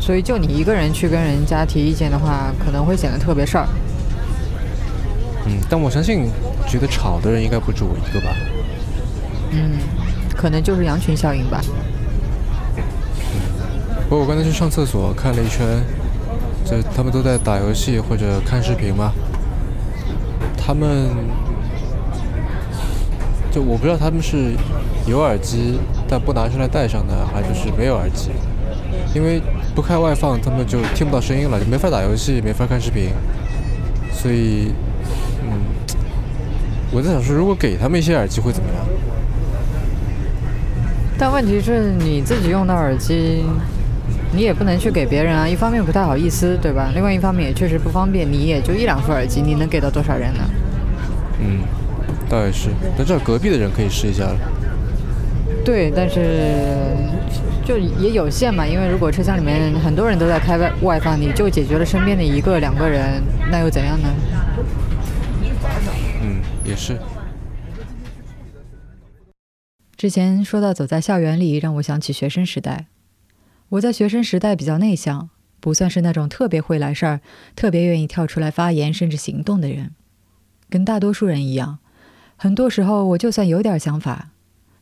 [0.00, 3.68] 所以就你一个人去跟人家提意见的话，可能会显得特别事儿。
[5.48, 6.28] 嗯，但我相信，
[6.68, 8.36] 觉得吵的人应该不止我一个吧。
[9.50, 9.78] 嗯，
[10.36, 11.62] 可能就是羊群效应吧。
[14.08, 15.66] 不过我刚才去上厕所看了一圈，
[16.64, 19.12] 就他们都在打游戏或者看视频吗？
[20.56, 21.08] 他们。
[23.50, 24.52] 就我不知道他们是
[25.06, 28.30] 有耳机但不拿出来戴上的，还是没有耳机。
[29.14, 29.40] 因为
[29.74, 33.08] 不开外放，他们就听不到声音了，就没法打游戏，没法看视频。
[34.12, 34.87] 所以，嗯，
[36.90, 38.86] 我在想说，如果给他们一些耳机会怎么样？
[41.18, 43.44] 但问题是你自己用的耳机，
[44.32, 45.48] 你也不能去给别人啊。
[45.48, 46.90] 一方面不太好意思，对吧？
[46.94, 48.30] 另外一方面也确实不方便。
[48.30, 50.40] 你也就一两副耳机，你能给到多少人呢？
[51.40, 51.60] 嗯。
[52.30, 52.68] 倒也是，
[52.98, 54.36] 那这隔壁的人可以试一下了。
[55.64, 56.20] 对，但是
[57.64, 64.08] 就也有限嘛，因为如果车厢里面很多人都在开外外放，你就解决了身边的一个两个人，那又怎样呢？
[66.78, 66.96] 是。
[69.96, 72.86] 之前说到走在校园里，让我想起学生时代。
[73.70, 77.20] 我在学生时代比较内向，不算是那种特别会来事儿、
[77.56, 79.96] 特别愿意跳出来发言甚至行动的人，
[80.70, 81.80] 跟大多数人一样。
[82.36, 84.30] 很多时候，我就算有点想法，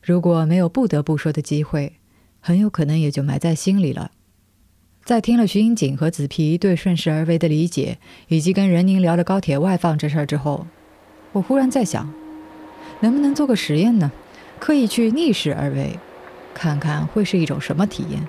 [0.03, 1.95] 如果没有不得不说的机会，
[2.41, 4.11] 很有可能也就埋在心里了。
[5.03, 10.67] 在听了徐英锦和子皮对顺势而为的理解，以及跟任宁聊了高铁外放这事儿之后，
[11.37, 12.11] 我忽然在想，
[13.01, 14.11] 能不能做个实验呢？
[14.59, 15.99] 刻意去逆势而为，
[16.55, 18.27] 看看会是一种什么体验？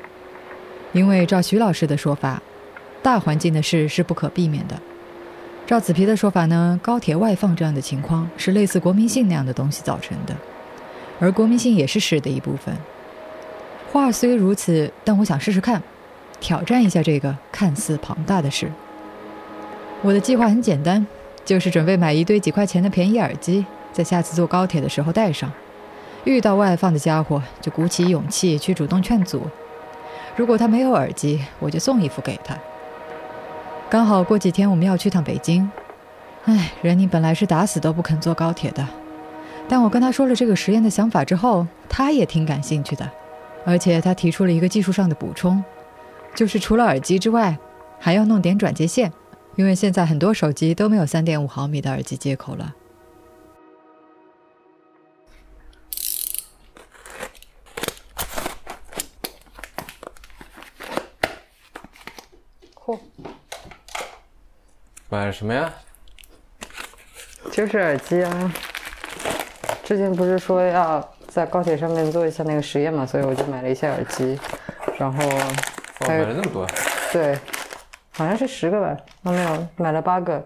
[0.91, 2.41] 因为照徐老师的说法，
[3.01, 4.77] 大环境的事是不可避免的。
[5.65, 10.35] 照子皮的说法呢，高铁外放这样的情况是类似国民性那样的东西造成的，
[11.21, 12.75] 而国民性也是势的一部分。
[13.93, 15.81] 话虽如此，但我想试试看。
[16.41, 18.69] 挑战一下这个看似庞大的事。
[20.01, 21.07] 我的计划很简单，
[21.47, 25.49] 就是准备买一堆几块钱的便宜耳机，在下次坐高铁的时候带上。
[26.25, 29.43] 遇到外放的家伙，就鼓起勇气去主动劝阻。
[30.35, 32.53] 如果他没有耳机，我就送一副给他。
[33.89, 35.71] 刚好过几天我们要去趟北京。
[36.43, 38.85] 唉，任宁本来是打死都不肯坐高铁的，
[39.69, 43.09] 但我跟他说了这个实验的想法之后，他也挺感兴趣的，
[43.65, 45.63] 而且他提出了一个技术上的补充。
[46.35, 47.57] 就是除了耳机之外，
[47.97, 49.09] 还要弄点转接线，
[49.57, 52.75] 因为现在很多手机都没有三点五毫米的耳机接口了。
[62.75, 62.99] 嚯，
[65.09, 65.73] 买了什么呀？
[67.51, 68.53] 就是耳机啊！
[69.83, 74.39] 之前不是说要在高铁上面做一下那个实验嘛，所以我就买了一些耳机，
[74.99, 75.19] 然后。
[76.07, 76.67] 买了那么多，
[77.11, 77.35] 对，
[78.17, 80.43] 好像是十个吧，哦没有，买了八个，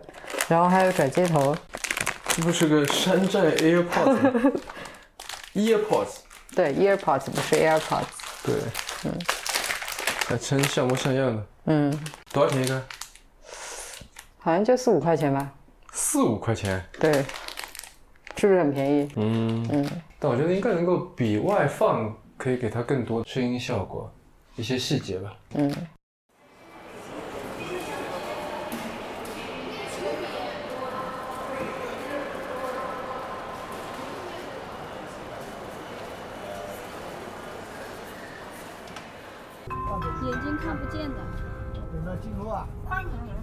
[0.50, 1.56] 然后还有转接头。
[2.28, 6.18] 这不是个山寨 AirPods？EarPods？
[6.54, 8.04] 对，EarPods 不是 AirPods。
[8.44, 8.56] 对，
[9.06, 9.18] 嗯，
[10.28, 11.46] 还真像模像样的。
[11.66, 11.98] 嗯，
[12.34, 12.84] 多少钱一个？
[14.40, 15.50] 好像就四五块钱吧。
[15.94, 16.84] 四五块钱？
[17.00, 17.24] 对，
[18.36, 19.10] 是不是很便宜？
[19.16, 24.12] 嗯嗯，但我觉得应该能够比外放可以给它更多声音效果。
[24.58, 25.34] 一些细节吧。
[25.54, 25.74] 嗯。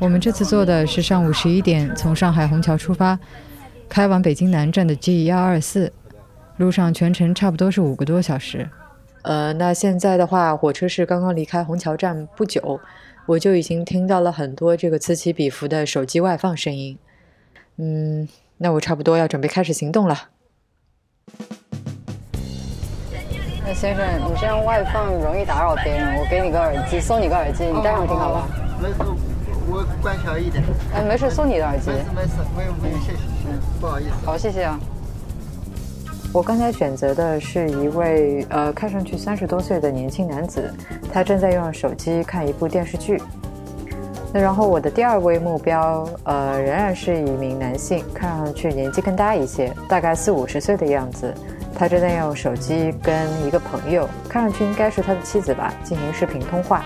[0.00, 3.18] 我们这次坐的是上午十一点从上海虹桥出发，
[3.88, 5.92] 开往北京南站的 G 幺二四，
[6.58, 8.68] 路上全程差不多是五个多小时。
[9.22, 12.80] 呃，那现在的话，火车是刚刚离开虹桥站不久，
[13.26, 16.96] 我就已经听到了很多这个此起彼伏的手机外放声音。
[17.76, 18.28] 嗯，
[18.58, 20.28] 那我差不多要准备开始行动了。
[23.66, 28.48] 那先生，你这样外放容易打扰别人，我给你个耳机，送你个耳机，你戴上听好吧？
[28.80, 28.94] 没事，
[29.70, 30.62] 我关小一点。
[30.94, 31.90] 哎，没事，送你的耳机。
[31.90, 34.10] 没事没事，不用不用，谢谢，嗯，不好意思。
[34.24, 34.78] 好，谢谢啊。
[36.32, 40.72] 我刚才选择的是一位呃看上去三十多岁的年轻男子，
[41.12, 43.20] 他正在用手机看一部电视剧。
[44.30, 51.32] 那然后我的第二位目标呃仍然是一名男性，看上去年纪更大一些，大概四五十岁的样子。
[51.74, 56.82] 他正在用手机跟一个朋友，看上去应该是他的妻子吧，进行视频通话。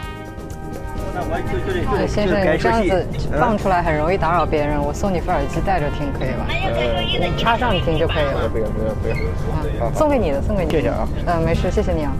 [2.06, 3.06] 先生，你这样子
[3.38, 6.46] 放出来很容易打扰别人，我送你副耳机戴着听可以吧？
[6.48, 8.48] 你插上听就可以了。
[8.48, 10.70] 不要不要不要，送给你的，送给你。
[10.70, 11.08] 谢谢啊。
[11.26, 12.12] 嗯，没事，谢谢你啊。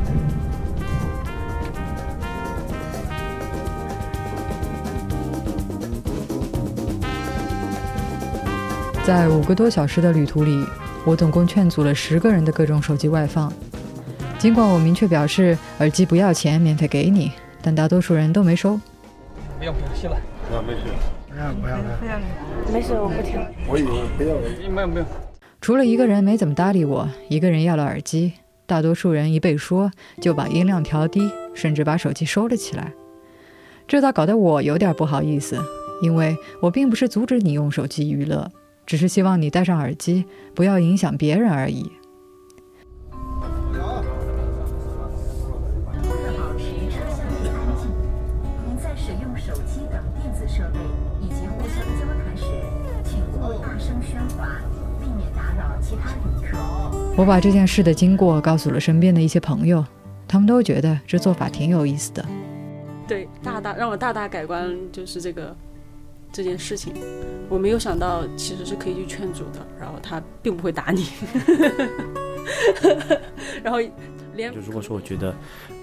[9.05, 10.65] 在五个多小时的旅途里，
[11.05, 13.53] 我总共劝阻了十个人的各种手机外放。
[14.39, 17.33] 尽管我明确表示耳机不要钱，免费给你。
[17.61, 18.79] 但大多数人都没收。
[19.63, 20.17] 不用不用，谢了。
[20.51, 20.81] 啊，没事。
[21.31, 22.19] 不要不要不要，
[22.73, 23.39] 没事，我不听。
[23.69, 24.35] 我以为不要，
[24.69, 25.07] 没有没有。
[25.61, 28.33] 除了一个人没怎么搭理我，一个人要了耳机，
[28.67, 32.93] 大多数人一被说就把音量调低，甚至把手机收了起来。
[33.87, 35.57] 这倒搞得我有点不好意思，
[36.03, 38.51] 因为我并不是阻止你用手机娱乐，
[38.85, 40.25] 只是希望你戴上耳机，
[40.57, 41.89] 不要影响别人而已。
[57.15, 59.85] 我把这件事的经过告诉了身边的一些朋友，
[60.27, 62.25] 他们都觉得这做法挺有意思的。
[63.07, 65.55] 对，大大让我大大改观，就是这个
[66.33, 66.95] 这件事情，
[67.51, 71.07] 我没有想到其实是可以去劝阻的，然后他并不会打你。
[73.63, 73.79] 然后
[74.35, 75.35] 连就如果说我觉得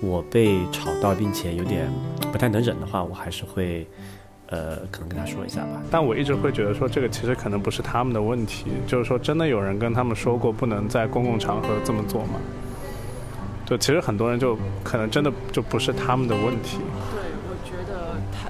[0.01, 1.87] 我被吵到并且有点
[2.31, 3.87] 不太能忍的话，我还是会。
[4.51, 5.81] 呃，可能跟他说一下吧。
[5.91, 12.39] 但我一直会觉得说，这个其实可能不是他们的问题，就是说，真的有人跟他们说过不能在公共场合这么做吗？
[13.65, 16.79] 对其实很多人就可能真的就不是他们的问题。
[17.11, 17.28] 对，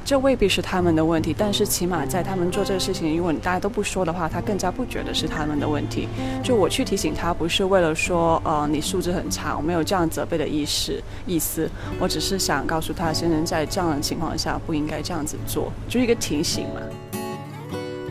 [0.10, 6.08] 这未必是他们的问题，但是起码在他们做这个事情，如果大家都不说的话，他更加不觉得是他们的问题。
[6.44, 16.82] 就我去提醒他，不是为了说，呃，你素质很差，我没有这样责备的意识意思，我只是想告诉他，先生在这样的情况下不应该这样子做，就是一个提醒嘛。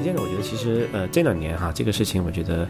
[0.03, 2.67] 接着，我觉得其实呃这两年哈，这个事情我觉得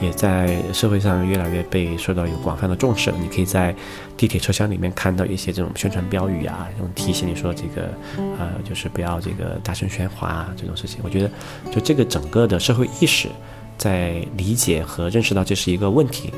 [0.00, 3.12] 也在社会上越来越被受到有广泛的重视。
[3.20, 3.74] 你可以在
[4.16, 7.90] 地铁车厢里面看到一些这种宣传标语啊，这种提醒你说这个
[8.38, 11.00] 呃就是不要这个大声喧哗啊这种事情。
[11.02, 11.30] 我觉得
[11.70, 13.28] 就这个整个的社会意识
[13.76, 16.32] 在理解和认识到这是一个问题，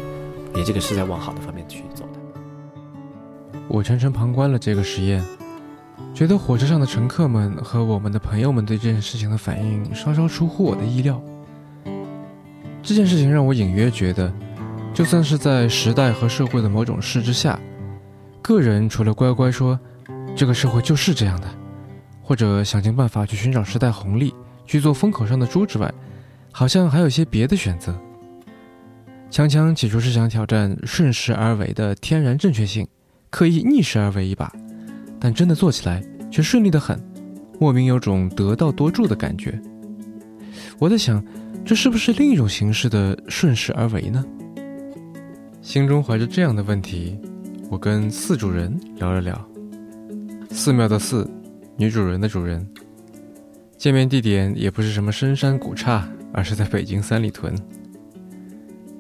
[0.55, 3.61] 也这个是在往好的方面去走的。
[3.69, 5.25] 我全程旁观了这个实验。
[6.15, 11.21] 觉得火车上的乘客们和我们的朋友们对这件事情的反应稍稍出乎我的意料。
[12.83, 14.33] 这件事情让我隐约觉得，
[14.93, 17.59] 就算是在时代和社会的某种势之下，
[18.43, 19.79] 个人除了乖乖说
[20.35, 21.49] 这个社会就是这样的，
[22.23, 24.35] 或者想尽办法去寻找时代红利，
[24.67, 25.93] 去做风口上的猪之外，
[26.51, 27.97] 好像还有些别的选择。
[29.31, 32.87] 强强起初是想挑战顺势而为的天然正确性，
[33.31, 34.53] 刻意逆势而为一把。
[35.25, 36.03] 但真的做起来
[36.33, 37.01] 却顺利的很，
[37.61, 39.57] 莫名有种得道多助的感觉。
[40.81, 41.25] 我在想，
[41.65, 44.25] 这是不是另一种形式的顺势而为呢？
[45.61, 47.17] 心中怀着这样的问题，
[47.71, 49.41] 我跟四主人聊了聊。
[50.51, 51.31] 寺庙的寺，
[51.77, 52.67] 女主人的主人。
[53.79, 57.55] 见面地点也不是什么深山古刹，而是在北京三里屯。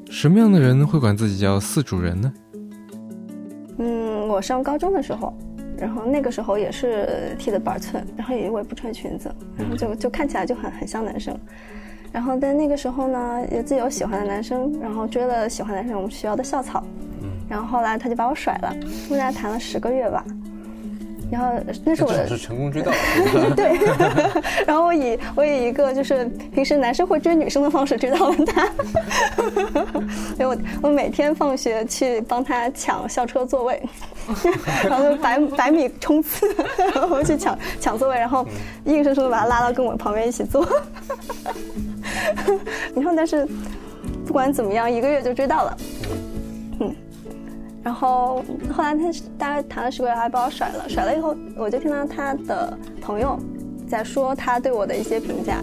[0.09, 2.33] 什么样的人会管自己叫四主人呢？
[3.79, 5.37] 嗯，我上高中的时候。
[5.83, 9.29] 然后那个时候也是剃的板寸，然后也我也不穿裙子，
[9.59, 11.37] 然后就就看起来就很很像男生。
[12.13, 16.85] 然后在那个时候呢，也自己有喜欢的男生，然后追了喜欢男生我们学校的校草，
[17.49, 18.73] 然后后来他就把我甩了，
[19.09, 20.25] 我们俩谈了十个月吧。
[21.33, 21.49] 然后
[21.83, 22.93] 那是我的是成功之道，
[23.57, 23.79] 对。
[24.67, 28.69] 然后我以我以一个就是平时男生会追女生的方式追到了他。
[30.39, 33.83] 因为我我每天放学去帮他抢校车座位，
[34.85, 36.55] 然后百百米冲刺，
[36.95, 38.47] 然后去抢抢座位，然后
[38.85, 40.63] 硬生生的把他拉到跟我旁边一起坐。
[42.95, 43.49] 然后但是
[44.27, 45.77] 不管怎么样，一个月就追到了。
[47.83, 50.89] 然后后来他大概谈了十个月，还把我甩了。
[50.89, 53.39] 甩了以后，我就听到他的朋友
[53.89, 55.59] 在说他对我的一些评价，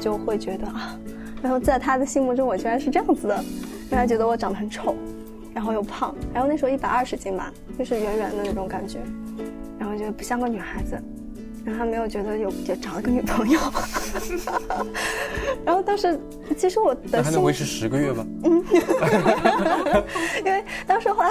[0.00, 0.98] 就会觉得啊，
[1.42, 3.34] 然后在他的心目中我居然是这样子的，
[3.90, 4.94] 让他觉得我长得很丑，
[5.52, 8.98] 然后又胖，然后那时候一百二十斤吧，就是圆圆的那种感觉，
[9.78, 10.98] 然后觉得不像个女孩子。
[11.76, 13.60] 他没有觉得有就找了个女朋友，
[15.64, 16.18] 然后当时
[16.56, 18.26] 其实我的还能维持十个月吧？
[18.44, 18.64] 嗯，
[20.44, 21.30] 因为当时后来，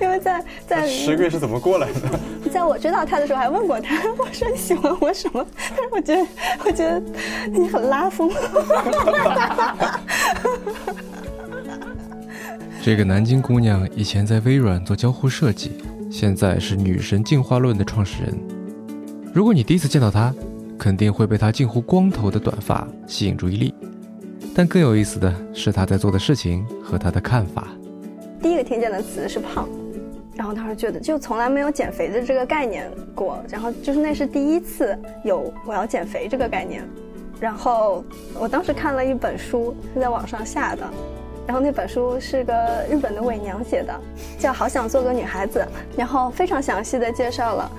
[0.00, 2.00] 因为在在十个月是怎么过来的？
[2.50, 5.46] 在我知道他的时候还问过他，我说你喜欢我什么？
[5.76, 6.26] 但是我觉得
[6.64, 7.00] 我觉得
[7.52, 8.30] 你很拉风。
[12.82, 15.72] 这个南京姑娘以前在微软做交互设计，
[16.10, 18.59] 现在是女神进化论的创始人。
[19.32, 20.34] 如果你第一次见到他，
[20.76, 23.72] 肯定会被他近乎光头的短发吸引注意力。
[24.52, 27.68] 但更有意思的是他在做的事情和他的看法。
[28.42, 29.68] 第一个听见的词是胖，
[30.34, 36.82] 然后当时觉得就从来没有减肥的这个概念过，然后就是那是第一次有我要减肥这个概念。
[37.38, 38.04] 然后
[38.34, 40.82] 我当时看了一本书，是在网上下的，
[41.46, 44.00] 然后那本书是个日本的伪娘写的，
[44.40, 45.60] 叫《好想做个女孩子》，
[45.96, 47.70] 然后非常详细的介绍了。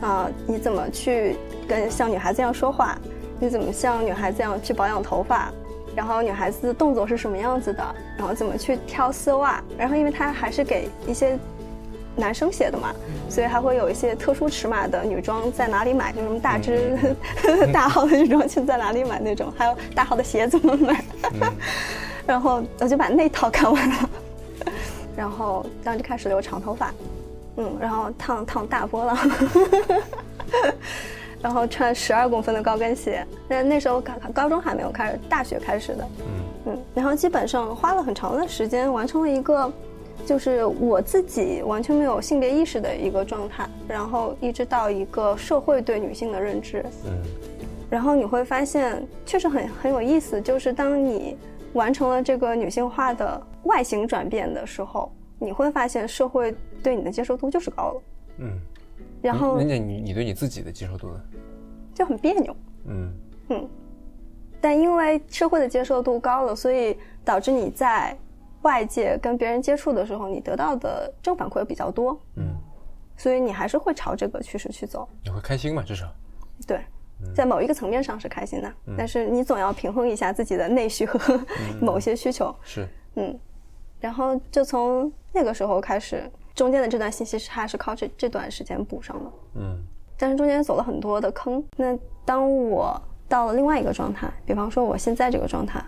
[0.00, 1.36] 啊，你怎么去
[1.68, 2.96] 跟像女孩子一样说话？
[3.40, 5.50] 你怎么像女孩子一样去保养头发？
[5.96, 7.84] 然后女孩子动作是什么样子的？
[8.16, 9.62] 然后怎么去挑丝袜？
[9.76, 11.36] 然后因为它还是给一些
[12.14, 12.94] 男生写的嘛，
[13.28, 16.12] 所以还会有一些特殊尺码的女装在哪里买？
[16.12, 16.96] 就什么大只、
[17.72, 19.52] 大号的女装去在哪里买那种？
[19.56, 21.04] 还有大号的鞋怎么买？
[22.26, 24.10] 然后我就把那套看完了，
[25.16, 26.92] 然后当时就开始留长头发。
[27.60, 29.18] 嗯，然后烫烫大波浪，
[31.42, 33.26] 然后穿十二公分的高跟鞋。
[33.48, 36.04] 那那时候高高中还没有开始，大学开始的。
[36.20, 36.26] 嗯
[36.66, 39.72] 嗯，然后基本上花了很长的时间完成了一个，
[40.24, 43.68] 就是我自己完全没有性别意识的一个状态。
[43.88, 46.84] 然后一直到一个社会对女性的认知。
[47.06, 47.10] 嗯，
[47.90, 51.36] 然后你会发现确实很很有意思，就是当你
[51.72, 55.10] 完成了这个女性化的外形转变的时候。
[55.40, 56.52] 你会发现社会
[56.82, 58.02] 对你的接受度就是高了，
[58.38, 58.58] 嗯，
[59.22, 61.20] 然后人家你你对你自己的接受度呢，
[61.94, 62.56] 就很别扭，
[62.86, 63.12] 嗯。
[63.50, 63.66] 嗯，
[64.60, 68.14] 但因为社会的接受度高了，所以导致你在
[68.60, 72.54] 外界跟别人接触的时候，你得到的正反馈比较多，嗯，
[73.16, 75.08] 所以你还是会朝这个趋势去走。
[75.24, 75.82] 你会开心吗？
[75.82, 76.06] 至少，
[76.66, 76.78] 对，
[77.34, 81.18] 在某一个层面上是开心的，但是你总要平衡一下自己的内需和
[81.80, 82.54] 某些需求。
[82.62, 83.34] 是，嗯，
[83.98, 89.30] 然后就从那个时候开始，中间的这段信息差是靠这这段时间补上的。
[89.54, 89.78] 嗯，
[90.18, 91.62] 但是中间走了很多的坑。
[91.76, 95.80] 那当我到了另外一个状态，比方说我现在这个状态，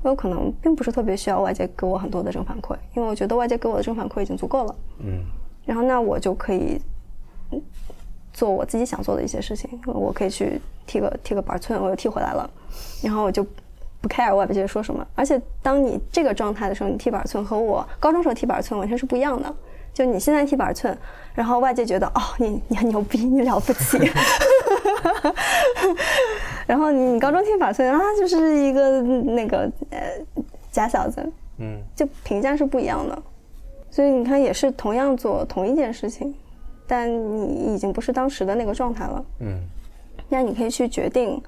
[0.00, 4.74] 我有可能并不是特别需要外界给我很多的正反馈，因为我觉得外界给我的正反馈已经足够了。
[5.00, 5.26] 嗯，
[5.66, 6.80] 然后那我就可以
[8.32, 12.48] 做我自己想做的一些事情，我可以去剃个剃个板寸，我又剃回来了，
[13.02, 13.44] 然后我就
[14.00, 15.06] 不 care 外界说什么。
[15.14, 19.54] 而且当你这个状态的时候，你剃板寸和我高中时候剃板寸完全是不一样的。
[19.94, 20.94] 就你现在踢板寸，
[21.34, 23.98] 然后外界觉得哦，你你很牛逼，你了不起。
[26.66, 29.98] 然后你你高中踢板寸啊，就是一个那个呃
[30.72, 31.24] 假小子，
[31.58, 33.22] 嗯，就评价是不一样的。
[33.90, 36.34] 所以你看，也是同样做同一件事情，
[36.86, 39.24] 但你已经不是当时的那个状态了。
[39.40, 39.60] 嗯，
[40.28, 41.40] 那你可以去决定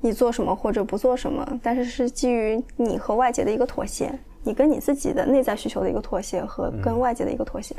[0.00, 4.12] 你做什么或者不做什么，但是是基于你和外界的一个妥协，
[4.42, 7.74] 你跟你自己的内在需求的一个妥协和跟外界的一个妥协。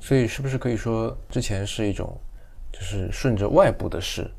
[0.00, 2.16] 所以是不是可以说，之前是一种
[2.72, 4.30] 就是顺着外部的事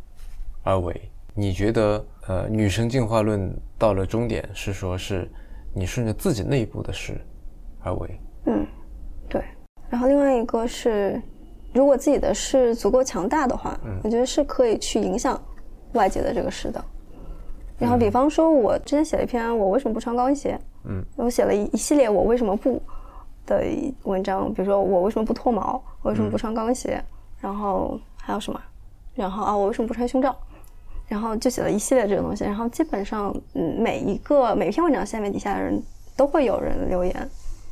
[0.64, 1.12] 而为？
[1.34, 5.30] 你觉得呃，女生进化论到了终点是说是
[5.74, 7.20] 你顺着自己内部的事
[7.84, 8.20] 而为？
[8.46, 8.66] 嗯，
[9.30, 9.44] 对。
[9.90, 11.22] 然后另外一个是，
[11.74, 15.42] 如果自己的事足够强大的话，我觉得是可以去影响
[15.94, 16.84] 外界的这个事的。
[17.78, 22.82] 然后比方说，我之前写了一篇我为什么不穿高跟鞋，嗯，我写了一一系列我为什么不
[23.46, 23.64] 的
[24.04, 27.04] 文章，比如说我为什么不脱毛，我为什么不穿高跟鞋，
[27.40, 28.60] 然后还有什么，
[29.16, 30.36] 然后啊我为什么不穿胸罩，
[31.08, 32.44] 然后就写了一系列这个东西。
[32.44, 35.82] 然后基本上，嗯，每一个每篇文章下面底下的人
[36.16, 37.30] 都会有人留言。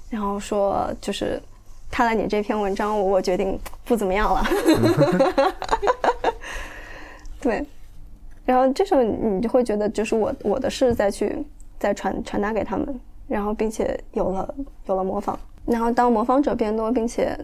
[0.09, 1.41] 然后说，就是
[1.89, 4.43] 看了你这篇文章，我决定不怎么样了。
[7.41, 7.65] 对，
[8.45, 11.45] 然后这时候你就会觉得，就是我我的事再去
[11.79, 14.55] 再传传达给他们，然后并且有了
[14.85, 17.37] 有了模仿，然后当模仿者变多，并且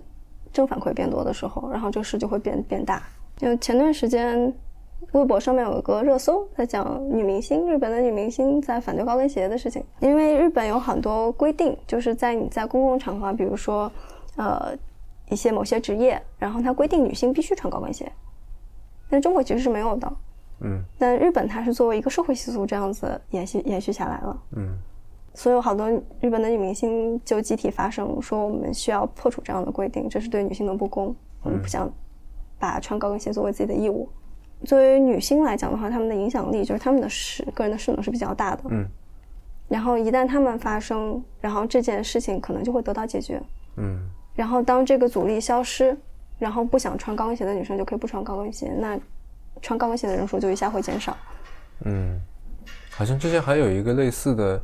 [0.51, 3.01] 正反馈变多的时候，然后这个事就会变变大。
[3.37, 4.53] 就前段时间。
[5.13, 9.83] 微博上面有一个热搜，在讲女明星，日本的女明星在反对高跟鞋的事情。
[9.99, 13.91] 因为日本有很多规定，就是在你在公共场合，比如说，
[14.35, 14.71] 呃，
[15.29, 18.09] 一些某些职业，然后它规定女性必须穿高跟鞋。
[19.09, 20.13] 但中国其实是没有的，
[20.59, 20.83] 嗯。
[20.99, 24.77] 但日本它是作为一个社会习俗这样子延续延续下来了，嗯。
[25.33, 31.91] 所以有好多日本的女明星就集体发声说，我们需要破除这样的规定，这是对女性的不公，我们不想
[32.59, 34.09] 把穿高跟鞋作为自己的义务。
[34.65, 38.63] 作为女性来讲的话，她们的影响力就是她们的势，个人的势能是比较大的。
[38.69, 38.85] 嗯。
[39.67, 43.41] 然后一旦她们发生，然后这件事情可能就会得到解决。
[43.77, 44.07] 嗯。
[44.35, 45.97] 然后当这个阻力消失，
[46.37, 48.99] 然后不想穿高跟鞋的女生就可以不穿高跟鞋，那
[49.61, 51.15] 穿高跟鞋的人数就一下会减少。
[51.85, 52.19] 嗯。
[52.91, 54.61] 好像之前还有一个类似的，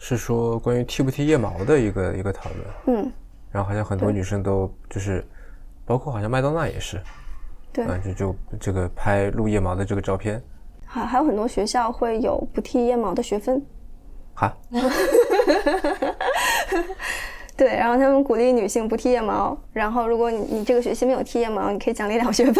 [0.00, 2.98] 是说关于剃不剃腋毛的一个一个讨论。
[2.98, 3.12] 嗯。
[3.52, 5.24] 然后好像很多女生都就是，
[5.84, 7.00] 包括好像麦当娜也是。
[7.72, 10.42] 对，就就这个拍露腋毛的这个照片，
[10.84, 13.64] 还还有很多学校会有不剃腋毛的学分，
[14.34, 14.52] 哈，
[17.56, 22.56] 对，然后他们鼓励女性不剃腋毛，然后如果你你这个学期没有剃腋毛，你可以奖励两学分，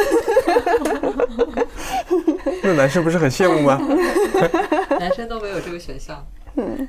[2.62, 3.80] 那男生不是很羡慕吗？
[5.00, 6.24] 男生都没有这个选项，
[6.54, 6.88] 嗯。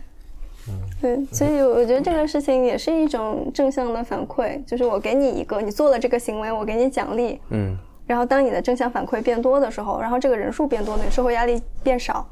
[1.02, 7.76] 对，所以我觉得这个事情也是一种正向的反馈，就是我给你一个，你做了这个行为，我给你奖励，嗯，
[8.06, 12.28] 然后当你的正向反馈变多的时候，然后这个人数变多，你社会压力变少，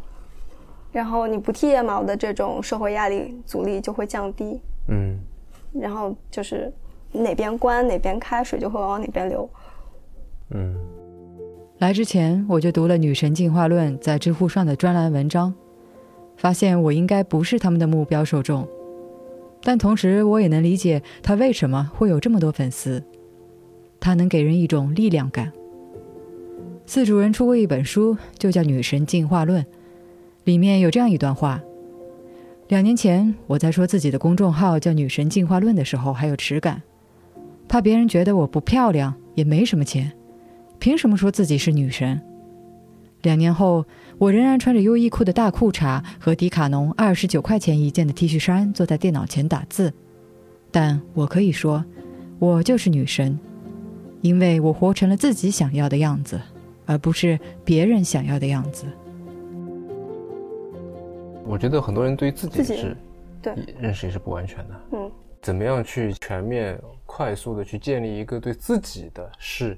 [0.92, 5.18] 然后你不剃腋毛的这种社会压力阻力就会降低，嗯，
[5.74, 6.72] 然后就是
[7.12, 9.50] 哪边关哪边开，水就会往哪边流，
[10.52, 10.76] 嗯。
[11.80, 15.54] 来之前我就读了《女神进化论》在知乎上的专栏文章。
[16.40, 18.66] 发现我应该不是他们的目标受众，
[19.62, 23.04] 但同时我也能理解他为什么会有这么多粉丝。
[24.00, 25.52] 他能给人一种力量感。
[26.86, 29.62] 四主人出过一本书，就叫《女神进化论》，
[30.46, 31.62] 里面有这样一段话：
[32.70, 36.82] 两年前我在说自己的公众号叫《女神进化论》的时候，还有耻感，
[37.68, 40.14] 怕别人觉得我不漂亮，也没什么钱，
[40.80, 42.22] 凭什么说自己是女神？
[43.22, 43.86] 两年后。
[44.20, 49.94] 我仍然穿着优衣库的大裤衩和迪卡侬二十九块钱一件的 T 恤衫，坐在电脑前打字。
[50.72, 51.86] 但我可以说，
[52.38, 53.40] 我就是女神，
[54.20, 56.38] 因为我活成了自己想要的样子，
[56.86, 58.86] 而不是别人想要的样子。
[61.46, 62.98] 我觉得很多人对自己的是，
[63.42, 64.82] 对认识也是不完全的。
[64.92, 65.10] 嗯，
[65.42, 69.78] 怎么样去全面、快速的去建立一个对自己的是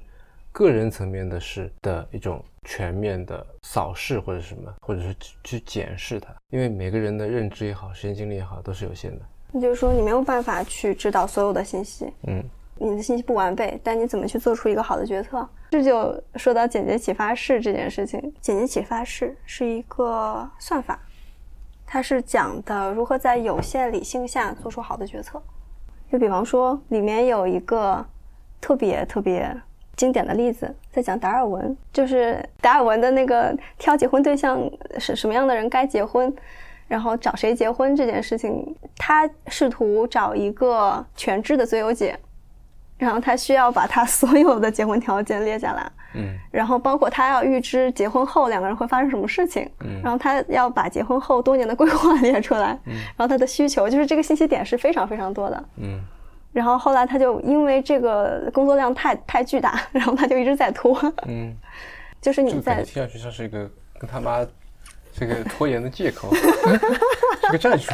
[0.52, 9.24] 个人层面的事的一种全面的扫视或者什么，或者是去检视它，因为每个人的认知也好，时间精力也好，都是有限的。
[9.54, 12.42] 也就是说，你没有办法去知道所有的信息，嗯，
[12.76, 15.46] 你的信息不完备，但你怎么去做出一个好的决策？
[15.70, 18.20] 这就说到简洁启发式这件事情。
[18.40, 21.00] 简洁启发式是一个算法，
[21.86, 25.42] 它是讲的如何在有限理性下做出好的决策。
[26.10, 28.04] 就比方说，里面有一个
[28.60, 29.54] 特别特别
[29.96, 34.58] 经典的例子，在讲达尔文，就是达尔文的那个挑结婚对象
[34.98, 36.34] 是什么样的人该结婚，
[36.88, 42.18] 然后找谁结婚这件事情，他试图找一个全知的最优解。
[42.98, 55.98] 然后他需要把他所有的结婚条件列下来，嗯，然后包括他要预知结婚后两个人会发生什么事情，嗯，然后他要把结婚后多年的规划 列出来，嗯，然后他的需求就是这个信息点是非常非常多的，嗯，
[56.52, 61.56] 然后后来他就因为这个工作量太太巨大， 然后他就一直在拖，嗯，
[62.20, 64.46] 就是你在听上去像是一个跟他妈
[65.12, 67.92] 这个拖延的借口， 是个战术，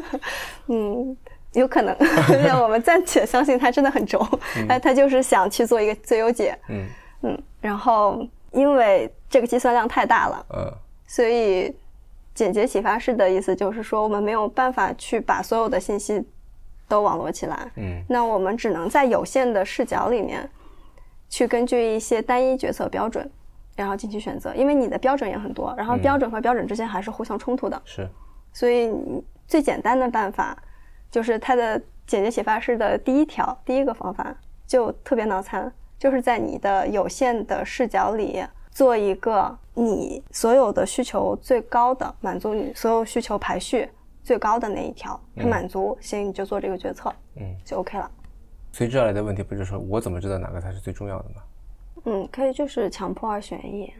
[0.68, 1.16] 嗯。
[1.54, 1.94] 有可能，
[2.42, 4.26] 让我们暂且相信他真的很轴，
[4.66, 6.86] 他他就是想去做一个最优解，嗯。
[7.20, 10.72] 嗯，然后因为这个计算量太大了，呃，
[11.06, 11.70] 所以
[12.34, 16.24] 简洁启发式的意思就是说，我们没有办法去把所有的信息
[16.92, 20.46] 都网络起来，嗯，那我们只能在有限的视角里面，
[21.30, 23.26] 去根据一些单一决策标准，
[23.74, 28.06] 然后进行选择，因为你的标准也很多，然后标准和标准之间还是互相冲突的，是，
[28.52, 28.92] 所以
[29.46, 30.54] 最简单的办法。
[31.10, 34.34] 就是它的简洁启发式的第一条，第一个方法
[34.66, 43.90] 就特别脑残，就是在你的有限的视角里做一个你所有的需求最高的满足你所有需求排序
[44.22, 48.10] 最高的那一条，它满足，行你就做这个决策，嗯，就 OK 了。
[48.72, 51.42] 随之而来的问题不就是说我怎么知道哪个才是最重要的吗？
[52.04, 53.92] 嗯，可以就是强迫二选一。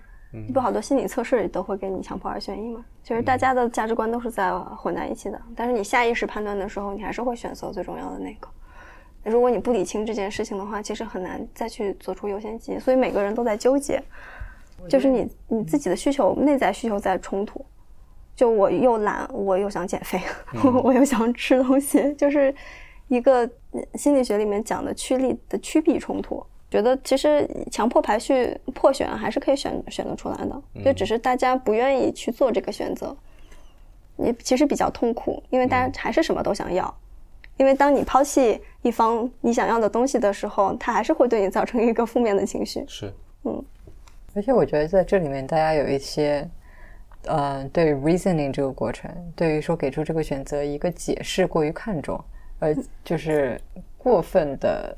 [0.50, 2.82] 不，好多心理测试里都会给你强迫二选一嘛。
[3.02, 8.48] 其实大家的价值观都是在混在一起的，但是你下意识判断的时候，你还是会选择最重要的那个。
[9.24, 12.78] 如果你不理清这件事情的话，其实很难再去做出优先级。
[12.78, 14.02] 所以每个人都在纠结，
[14.88, 17.62] 就是你你自己的需求、内在需求在冲突。
[18.34, 20.20] 就我又懒，我又想减肥，
[20.82, 22.54] 我又想吃东西，就是
[23.08, 23.48] 一个
[23.94, 26.44] 心理学里面讲的趋利的趋避冲突。
[26.70, 33.14] 觉得其实强迫排序破选还是可以选选择出来的，就只是大家不愿意去做这个选择，
[34.16, 36.94] 你其实比较痛苦，因为大家还是什么都想要，
[37.58, 42.82] 因为当你抛弃一方你想要的东西的时候，它还是会对你造成一个负面的情绪。
[42.88, 43.12] 是，
[43.44, 43.62] 嗯，
[44.34, 46.48] 而且我觉得在这里面大家有一些，
[47.24, 52.22] 呃，对 reasoning 这个过程，对于说给出这个选择一个解释过于看重，
[52.58, 53.60] 而，就是
[53.98, 54.96] 过分的。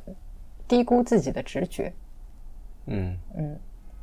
[0.66, 1.92] 低估自己的直觉，
[2.86, 3.54] 嗯嗯，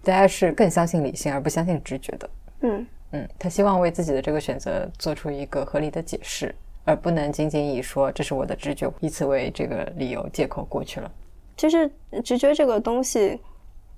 [0.03, 6.53] 大家是更相信理性而不相信直觉的，嗯嗯，他希望为自己的这个选择做出一个合理的解释，
[6.85, 11.11] 而不能仅仅以说这是我的直觉，以此为这个理由借口过去了。
[11.57, 11.91] 其实
[12.23, 13.39] 直觉这个东西，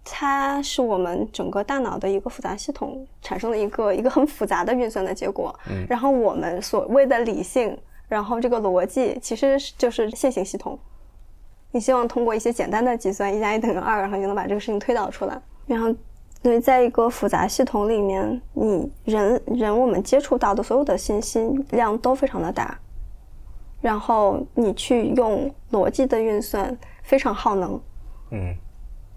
[0.03, 7.77] 它是我们整个大脑的一个复杂系统产生了一个一个很复杂的运算的结果，嗯，然后我们所谓的理性，
[8.07, 10.77] 然后这个逻辑其实就是线性系统。
[11.71, 15.41] 你希望通过一些简单的计算，一加一等于二，然后就能把这个事情推导出来。
[15.65, 15.91] 然后，
[16.43, 21.39] 所以在一个复杂系统里面，你人人我们接触到的所有的信息
[21.71, 22.77] 量都非常的大，
[23.81, 27.81] 然后你去用逻辑的运算非常耗能。
[28.29, 28.53] 嗯，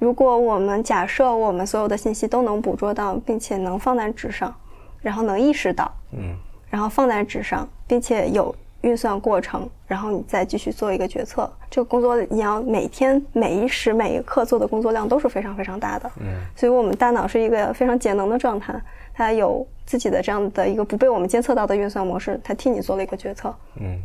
[0.06, 4.54] 如果我们假设我们所有的信息都能捕捉到，并且能放在纸上，
[5.00, 6.36] 然后能意识到，嗯，
[6.70, 8.54] 然后放在纸上，并且有。
[8.82, 11.50] 运算过程，然后你再继续做一个决策。
[11.68, 16.08] 这个工作你要每天每一时每一刻做的工作量都是非常非常大的。
[16.20, 18.80] 嗯，所以我们大脑是一个非常节能的状态，
[19.12, 23.52] 它有自己的这样的一个不被我们监测到的运算模式，它替你做了一个决策。
[23.80, 23.98] 嗯，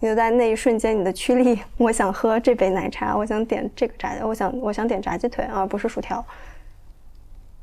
[0.00, 6.24] 你就在那一瞬间，你的驱力，我想喝这杯奶茶，我想点这个炸，我想我想点炸鸡腿，而不是薯条。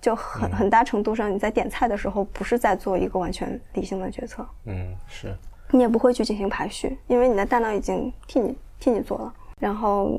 [0.01, 4.45] 就很很大程度上，你在点菜的时候，不是在做一个完全理性的决策。
[4.65, 5.35] 嗯，是。
[5.71, 9.33] 你也不会去进行排序，因为你的大脑已经替你替你做了。
[9.59, 10.15] 然后，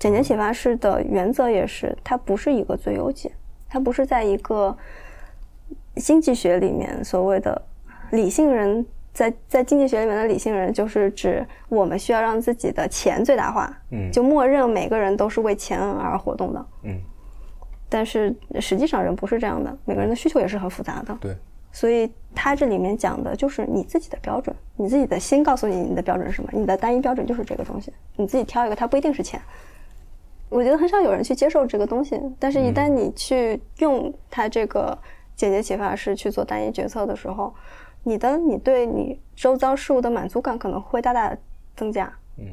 [0.00, 3.30] 简洁启发式的原则也是，它不是一个最优解，
[3.68, 4.76] 它不是在一个
[5.96, 7.62] 经济学里面所谓的
[8.10, 8.84] 理性人，
[9.14, 17.00] 在在经济学里面的理性人，就是指我们需要让自己的钱最大化，嗯，就默认每个人都是为钱而活动的，嗯。
[17.88, 21.36] 但是实际上人不是这样的，每个人的需求也是很复杂的，对。
[21.70, 29.40] 所以他这里面讲的就是你自己的标准，你自己的心告诉你你的标准是什么，你的单一标准就是这个东西，你自己挑一个，它不一定是钱。
[30.48, 32.20] 我觉得很少有人去接受这个东西。
[32.38, 34.96] 但是，一旦你去用它这个
[35.34, 37.52] 简洁启发式去做单一决策的时候，
[38.06, 41.34] 你的你对你周遭事物的满足感可能会大大
[41.74, 42.12] 增加。
[42.36, 42.46] 嗯，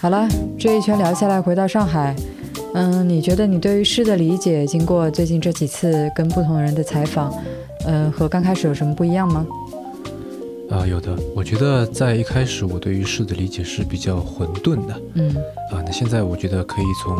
[0.00, 2.14] 好了，这一圈聊下来，回到上海，
[2.74, 7.34] 嗯，你觉得你对于诗的理解，经过最近这几次跟不同人的采访，
[7.86, 9.44] 嗯，和刚开始有什么不一样吗？
[10.70, 11.18] 啊，有的。
[11.34, 15.02] 我觉得在一开始，我对于诗的理解是比较混沌的。
[15.14, 15.34] 嗯。
[15.72, 17.16] 啊，那现在我觉得可以从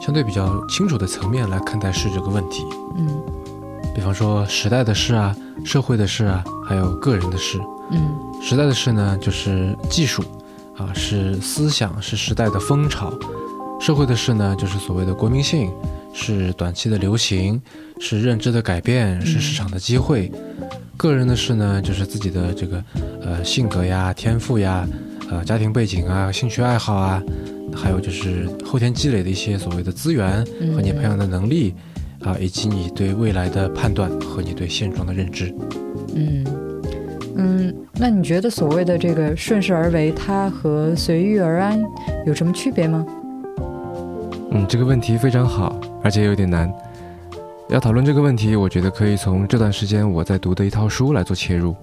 [0.00, 2.64] 相对比较清楚的层面来看待诗这个问题。
[2.96, 3.08] 嗯。
[3.94, 5.34] 比方说时代的事啊，
[5.64, 7.58] 社会的事啊，还有个人的事。
[7.90, 8.10] 嗯。
[8.40, 10.22] 时代的事呢，就是技术，
[10.76, 13.10] 啊，是思想，是时代的风潮；
[13.80, 15.72] 社会的事呢，就是所谓的国民性，
[16.12, 17.60] 是短期的流行，
[17.98, 20.30] 是认知的改变，是市场的机会。
[20.96, 22.84] 个人的事呢，就是自己的这个，
[23.22, 24.86] 呃，性格呀、天赋呀、
[25.30, 27.20] 呃，家庭背景啊、兴趣爱好啊，
[27.74, 30.44] 还有就是后天积累的一些所谓的资源
[30.74, 31.74] 和你培养的能力，
[32.20, 35.54] 啊，以及你对未来的判断和你对现状的认知。
[36.14, 36.44] 嗯
[37.36, 41.80] 嗯，那你觉得所谓的这个顺势而为，它和随遇而安
[42.26, 43.06] 有什么区别吗？
[44.50, 46.72] 嗯，这个问题非常好，而且有点难。
[47.68, 51.76] 要讨论这个问题，我觉得可以从这段时间我在读的一套书来做切入。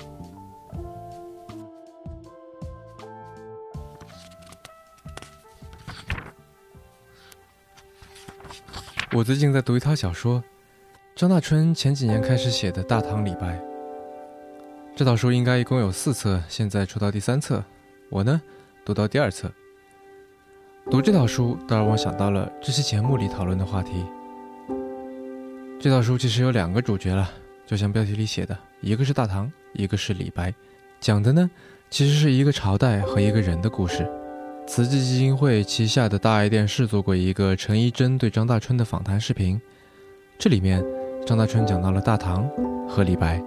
[9.16, 10.44] 我最近在读一套小说，
[11.16, 13.58] 张大春前几年开始写的《大唐李白》。
[14.94, 17.64] 这套书应该一共有四册，现在出到第三册，
[18.10, 18.42] 我呢
[18.84, 19.50] 读到第二册。
[20.92, 24.06] 读这套书，倒让我想到了这期节目里讨论的话题。
[25.80, 27.32] 这套书其实有两个主角了，
[27.66, 30.54] 就像标题里写的，一个是大唐，一个是李白，
[31.00, 31.50] 讲的呢
[31.90, 34.06] 其实是一个朝代和一个人的故事。
[34.68, 39.62] 慈济基金会旗下的大爱电视做过一个陈一贞对张大春的访谈视频，
[40.40, 40.84] 这里面
[41.26, 42.50] 张大春讲到了大唐
[42.90, 43.42] 和李白。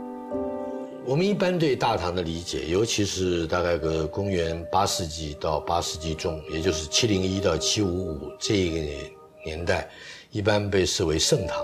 [1.04, 8.76] 我们一般对大唐的理解，尤其是大概个公元八世纪到八世纪中，也就是七零一到七五五这一个
[9.44, 9.88] 年代，
[10.30, 11.56] 一般被视为盛唐。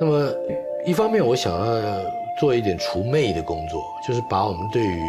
[0.00, 0.34] 那么，
[0.84, 2.02] 一方面我想要
[2.40, 5.00] 做一点除魅的工作，就是把我们对于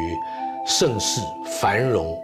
[0.67, 1.19] 盛世
[1.59, 2.15] 繁荣，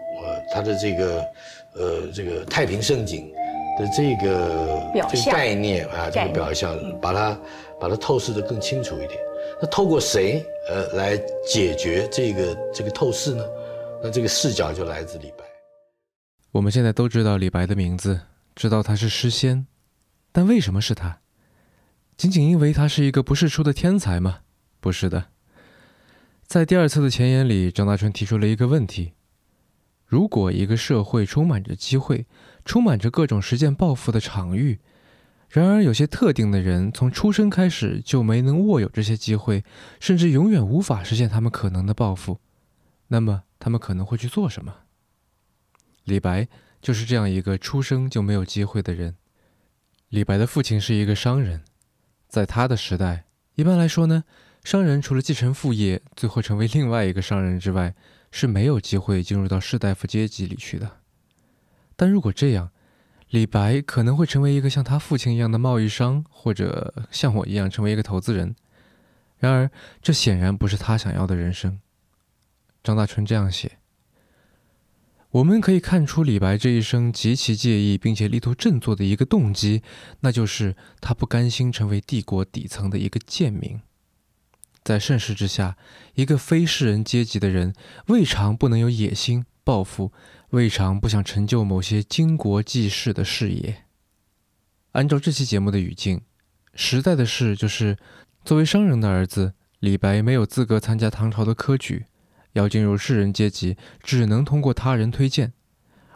[0.49, 1.25] 呃，它的这个，
[1.73, 3.31] 呃，这个太平盛景
[3.79, 7.39] 的这个这个概念啊，这个表象，把它
[7.79, 9.19] 把它透视的更清楚一点。
[9.61, 11.17] 那透过谁呃来
[11.47, 13.43] 解决这个这个透视呢？
[14.03, 15.43] 那这个视角就来自李白。
[16.51, 18.19] 我们现在都知道李白的名字，
[18.55, 19.65] 知道他是诗仙，
[20.31, 21.19] 但为什么是他？
[22.15, 24.39] 仅仅因为他是一个不世出的天才吗？
[24.79, 25.25] 不是的。
[26.45, 29.13] 在第二册的前言里，张大春提出了一个问题：
[30.07, 32.25] 如果一个社会充满着机会，
[32.63, 34.79] 充满着各种实践抱负的场域，
[35.49, 39.63] 然而有些特定的人从出生开始就没能握有这些机会，
[39.99, 42.39] 甚至永远无法实现他们可能的抱负，
[43.09, 44.73] 那么他们可能会去做什么？
[46.05, 46.47] 李白
[46.81, 49.15] 就是这样一个出生就没有机会的人。
[50.07, 51.63] 李白的父亲是一个商人。
[52.29, 54.23] 在他的时代，一般来说呢，
[54.63, 57.95] 商人除了继承父业，最后成为另外一个商人之外，
[58.31, 60.99] 是没有机会进入到士大夫阶级里去的。
[61.95, 62.71] 但如果这样，
[63.29, 68.55] 李白可能会成为一个像他父亲一样的贸易商，或者像我一样成为一个投资人。
[69.37, 69.69] 然而，
[70.01, 71.79] 这显然不是他想要的人生。
[72.83, 73.79] 张大春这样写。
[75.31, 79.83] 我们可以看出李白这一生极其介意并且力图振作的一个动机，
[80.21, 83.79] 那就是他不甘心成为帝国底层的一个贱民。
[84.87, 85.75] 在盛世之下，
[86.13, 87.73] 一个非士人阶级的人，
[88.05, 90.13] 未尝不能有野心、抱负，
[90.51, 93.83] 未尝不想成就某些经国济世的事业。
[94.93, 96.21] 按照这期节目的语境，
[96.73, 97.97] 时代的事就是，
[98.45, 102.05] 作为商人的儿子，李白没有资格参加唐朝的科举。
[102.53, 105.49] 要进入士人阶级，只能通过他人推荐；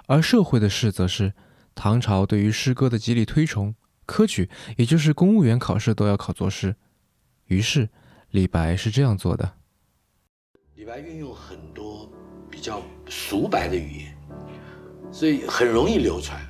[0.08, 1.34] 而社会的事，则是
[1.76, 6.78] 唐朝对于诗歌的极力推崇，科举也就是公务员考试都要考作诗。
[7.48, 7.90] 于是，
[8.32, 9.52] 李白是这样做的。
[10.76, 12.10] 李白运用很多
[12.50, 14.18] 比较俗白的语言，
[15.12, 16.42] 所以很容易流传。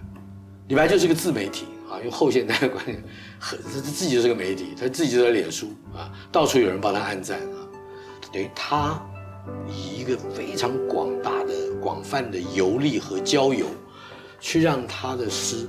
[0.67, 3.03] 李白就是个自媒体啊，用后现代的观念，
[3.39, 7.67] 很他自己就是个媒体，他自己就在脸书啊，到处有人帮他按赞啊，
[8.31, 9.01] 等于他。
[9.67, 13.65] 以一个非常广大的、广泛的游历和交友，
[14.39, 15.67] 去让他的诗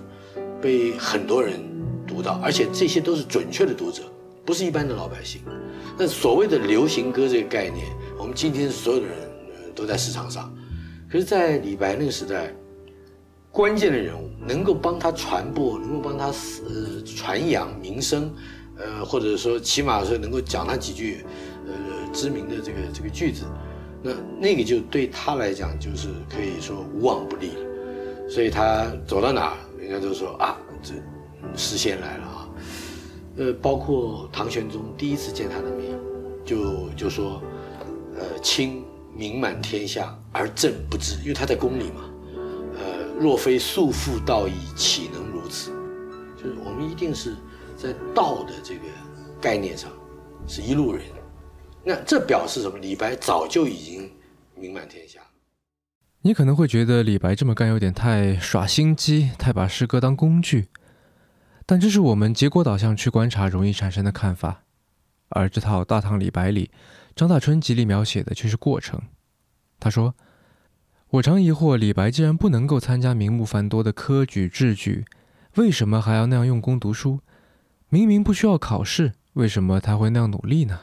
[0.60, 1.58] 被很多人
[2.06, 4.02] 读到，而且这些都是准确的读者，
[4.44, 5.42] 不是一般的老百姓。
[5.98, 7.86] 那所谓的流行歌这个概念，
[8.18, 9.16] 我们今天所有的人
[9.74, 10.52] 都在市场上，
[11.10, 12.52] 可是，在李白那个时代，
[13.50, 18.32] 关键的人物能够帮他传播，能够帮他呃传扬名声，
[18.78, 21.24] 呃，或者说起码说能够讲他几句
[21.66, 21.74] 呃
[22.12, 23.44] 知名的这个这个句子，
[24.02, 28.28] 那那个就对他来讲就是可以说无往不利了。
[28.30, 30.94] 所以他走到哪，人家都说啊，这
[31.54, 32.31] 诗仙来了。
[33.36, 35.98] 呃，包括唐玄宗第一次见他的面，
[36.44, 37.42] 就就说，
[38.14, 42.04] 呃，卿名满天下而朕不知，因为他在宫里嘛。
[42.74, 45.70] 呃，若非素负道义，岂能如此？
[46.36, 47.36] 就是我们一定是
[47.76, 48.82] 在道的这个
[49.40, 49.90] 概念上
[50.46, 51.04] 是一路人。
[51.84, 52.78] 那这表示什么？
[52.78, 54.10] 李白早就已经
[54.54, 55.20] 名满天下。
[56.22, 60.68] 你可能会觉得李白这么干有点太耍心机，太把诗歌当工具。
[61.64, 64.62] 但这是我们结果导向去观察容易产生的看法，
[65.28, 66.70] 而这套《大唐李白》里，
[67.14, 69.00] 张大春极力描写的却是过程。
[69.78, 70.14] 他说
[71.10, 75.04] ：“我常疑惑，李白既然不能够参加名目繁多的科举制举，
[75.54, 77.20] 为什么还要那样用功读书？
[77.88, 80.80] 明明不需要考试，为什么他会那样努力呢？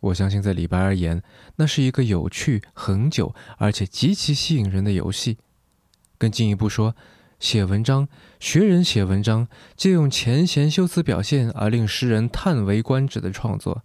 [0.00, 1.22] 我相信，在李白而言，
[1.56, 5.38] 那是一个有趣、恒久而且极其吸引人的游戏。
[6.16, 6.96] 更进一步说。”
[7.40, 8.08] 写文章，
[8.40, 13.82] 学人写文章，借用前贤修辞表现而令诗人叹为观止的创作，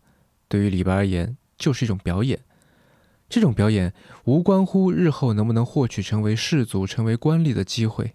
[0.48, 2.40] 对于李白而言就是一种表演。
[3.28, 3.94] 这种表演
[4.26, 8.14] 无关乎日后能不能获取成为士族、成为官吏的机会，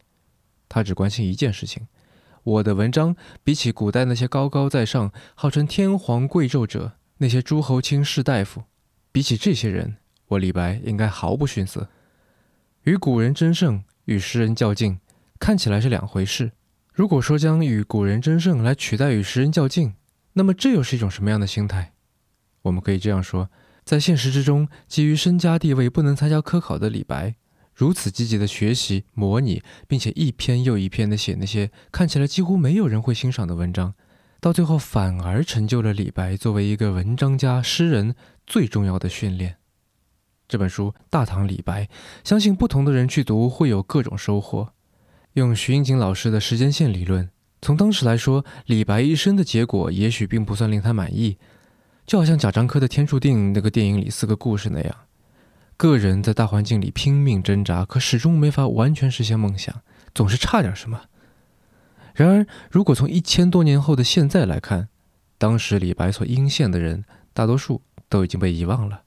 [0.68, 1.89] 他只关心一件事情：
[2.45, 8.62] 我的文章比起古代那些高高在上、号称天皇贵胄者，那些诸侯卿士大夫，
[9.11, 9.97] 比起这些人，
[10.28, 11.89] 我李白应该毫不逊色。
[12.84, 15.01] 与古人争胜，与诗人较劲。
[15.39, 16.53] 看起来是两回事。
[16.93, 19.95] 如果说将与古人争胜来取代与时人较劲，
[20.32, 21.93] 那么这又是一种什么样的心态？
[22.62, 23.49] 我们可以这样说：
[23.84, 27.36] 在现实之中，基于身家地位不能参加科考的李白，
[27.72, 33.95] 如此积极的学习、模拟，并且一篇又一篇的写那些看起来几乎没有人会欣赏的文章，
[34.41, 38.16] 到最后反而成就了李白作为一个文章家、诗人
[38.47, 39.59] 最重要的训练。
[40.49, 41.84] 这本书《大唐李白》，
[42.24, 44.72] 相信不同的人去读会有各种收获。
[45.39, 47.30] 用徐英锦老师的时间线理论，
[47.62, 51.39] 从当时来说，李白一生的结果也许并不算令他满意，
[52.07, 54.95] 就好像贾樟柯的《天注定》那个电影里四个故事那样，
[55.76, 59.74] 个人在大环境里拼命挣扎，可始终没法完全实现梦想，
[60.14, 61.03] 总是差点什么。
[62.14, 64.89] 然而，如果从一千多年后的现在来看，
[65.39, 69.03] 当时李白所应现的人，大多数都已经被遗忘了。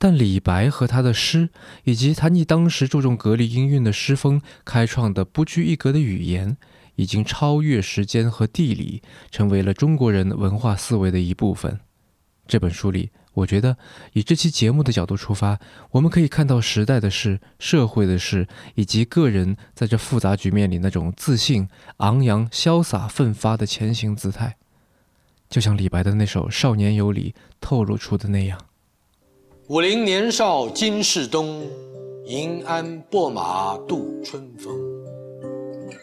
[0.00, 1.50] 但李白和他的诗，
[1.82, 6.56] 以及他逆当时注重格律音韵的诗风开创的不拘一格的语言，
[6.94, 11.80] 已经超越时间和地理，成为了中国人文化思维的一部分。
[12.46, 13.76] 这本书里，我觉得
[14.12, 15.58] 以这期节目的角度出发，
[15.90, 18.46] 我们可以看到时代的事、社会的事，
[18.76, 24.56] 以及个人在这复杂局面里那种自信、昂扬、潇洒、奋发的前行姿态，
[25.50, 28.58] 就像李白的那首《少年游》里透露出的那样。
[29.68, 31.60] 武陵年少金世东，
[32.24, 34.74] 银鞍拨马度春风。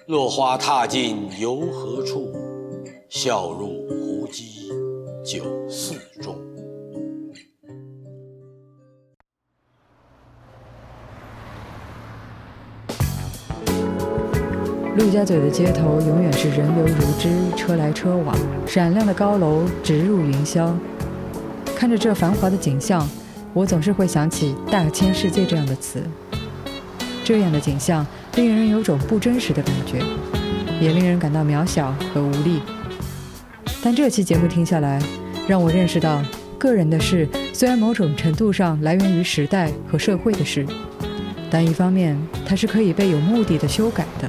[0.05, 2.31] 落花踏尽游何处？
[3.09, 4.69] 笑入胡姬
[5.25, 6.35] 酒肆中。
[14.95, 18.37] 陆家嘴的街头永远是人流如织，车来车往，
[18.67, 20.71] 闪亮的高楼直入云霄。
[21.75, 23.03] 看着这繁华的景象。
[23.55, 26.03] 我总是会想起“大千世界”这样的词，
[27.23, 30.03] 这样的景象令人有种不真实的感觉，
[30.81, 32.59] 也令人感到渺小和无力。
[33.81, 35.01] 但这期节目听下来，
[35.47, 36.21] 让我认识到，
[36.57, 40.65] 个人的事虽然某种程度上来源于时代和社会的事，
[41.49, 44.27] 但一方面它是可以被有目的的修改的；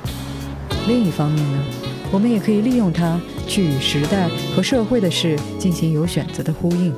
[0.86, 1.64] 另一方面呢，
[2.12, 6.94] 我们也可以利用它去与时代和社会的事进行有选择的呼应。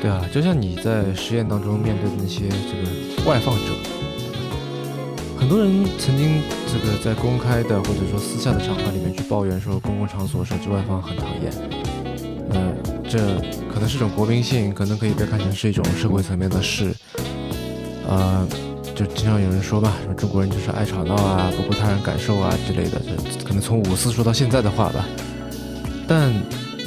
[0.00, 3.62] 对啊，就像你在实验当中面对的那些这个外放者，
[5.38, 11.52] 很多人曾经这个在公开的或者说私下的场合里面去抱怨说公共场所设置外放很讨厌。
[12.50, 12.72] 呃，
[13.08, 13.18] 这
[13.72, 16.94] 可能是种国民性，可能可以被看成是一种社会层面的事。
[18.08, 18.46] 呃，
[18.94, 25.04] 就经常有人说吧，什么中国人就是爱吵闹啊，不顾他人感受啊之类的，这可能从五四说到现在的话吧。
[26.06, 26.32] 但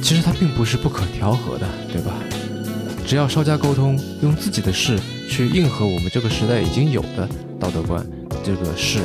[0.01, 2.13] 其实它并不是不可调和的，对吧？
[3.09, 4.95] 只要稍加沟通，用自己的事
[5.27, 7.27] 去应和我们这个时代已经有的
[7.59, 8.05] 道德观，
[8.43, 8.99] 这个事，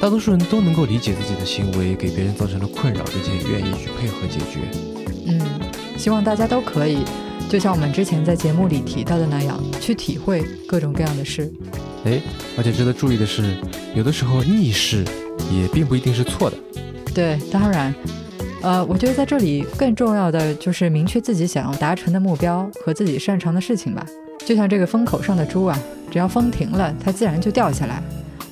[0.00, 4.60] 大多数人都能够理解自己的行为给别人造成了困扰，并且愿意去配合解决。
[5.26, 5.40] 嗯，
[5.98, 6.98] 希望大家都可以，
[7.48, 11.52] 就像我们之前在节目里提到的那样，去体会各种各样的事。
[12.04, 12.22] 哎，
[12.56, 13.56] 而且值得注意的是，
[13.96, 15.04] 有的时候逆势
[15.52, 16.56] 也并不一定是错的。
[17.12, 17.92] 对，当然，
[18.60, 24.04] 呃，我觉得在这里更重要的就是明确自己想要达成的目标和自己擅长的事情吧。
[24.44, 25.78] 就像这个风口上的猪啊，
[26.10, 28.02] 只要风停了，它自然就掉下来；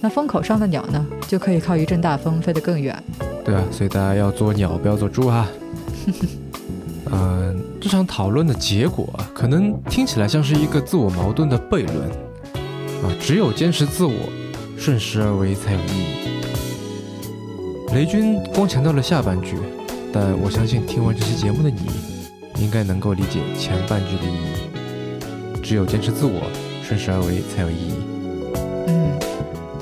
[0.01, 2.97] 那风口上的鸟呢，就可以靠一阵大风飞得更远。
[3.45, 5.49] 对啊，所以大家要做鸟，不要做猪哈。
[7.11, 12.09] 嗯，这场讨论的结果可能听起来像是一个自我矛盾的悖论
[13.03, 14.12] 啊，只有坚持自我，
[14.77, 16.27] 顺势而为才有意义。
[17.95, 19.57] 雷军光强调了下半句，
[20.18, 21.82] 但我相信听完这期节目的你，
[22.59, 25.60] 应该能够理解前半句的意义。
[25.62, 26.40] 只有坚持自我，
[26.82, 27.93] 顺势而为才有意义。
[28.86, 29.12] 嗯，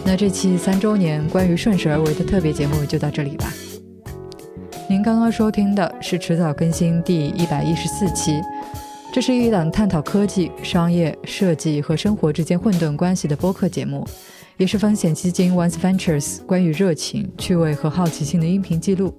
[0.05, 3.53] 那这期三周年关于顺势而为的特别节目就到这里吧。
[4.91, 8.41] 您刚刚收听的是迟早更新第一百一十四期，
[9.13, 14.05] 这是一档探讨科技、商业、设计和生活之间混沌关系的播客节目。
[14.57, 19.15] 也是风险基金 Once Ventures 关于热情、趣味和好奇心的音频记录。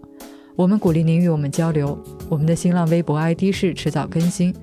[0.56, 2.02] 我们鼓励您与我们交流。
[2.30, 4.56] 我们的新浪微博 ID 是迟早更新，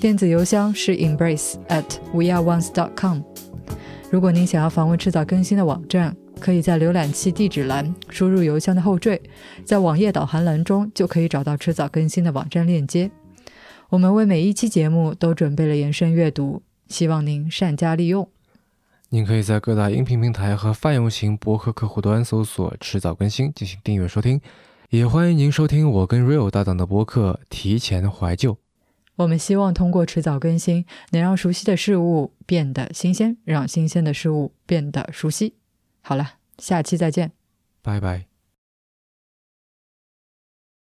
[0.00, 3.20] 电子邮箱是 embrace at weareones.com。
[4.10, 9.20] 如果您想要访问迟早更新的网站，可以在浏览器地址栏输入邮箱的后缀，
[9.64, 13.08] 在网页导航栏中就可以找到迟早更新的网站链接。
[13.90, 18.28] 我们为每一期节目都准备了延伸阅读，希望您善加利用。
[19.10, 24.40] 您可以在各大音频平台和泛用型博客客户端搜索“迟早更新”进行订阅收听，
[24.90, 28.54] 也欢迎您收听我跟 Real 搭档的播客《提前怀旧》。
[29.16, 35.56] 我们希望通过迟早更新，能让熟悉的事物变得新鲜，让新鲜的事物变得熟悉。
[36.00, 37.32] 好了，下期再见，
[37.82, 38.27] 拜拜。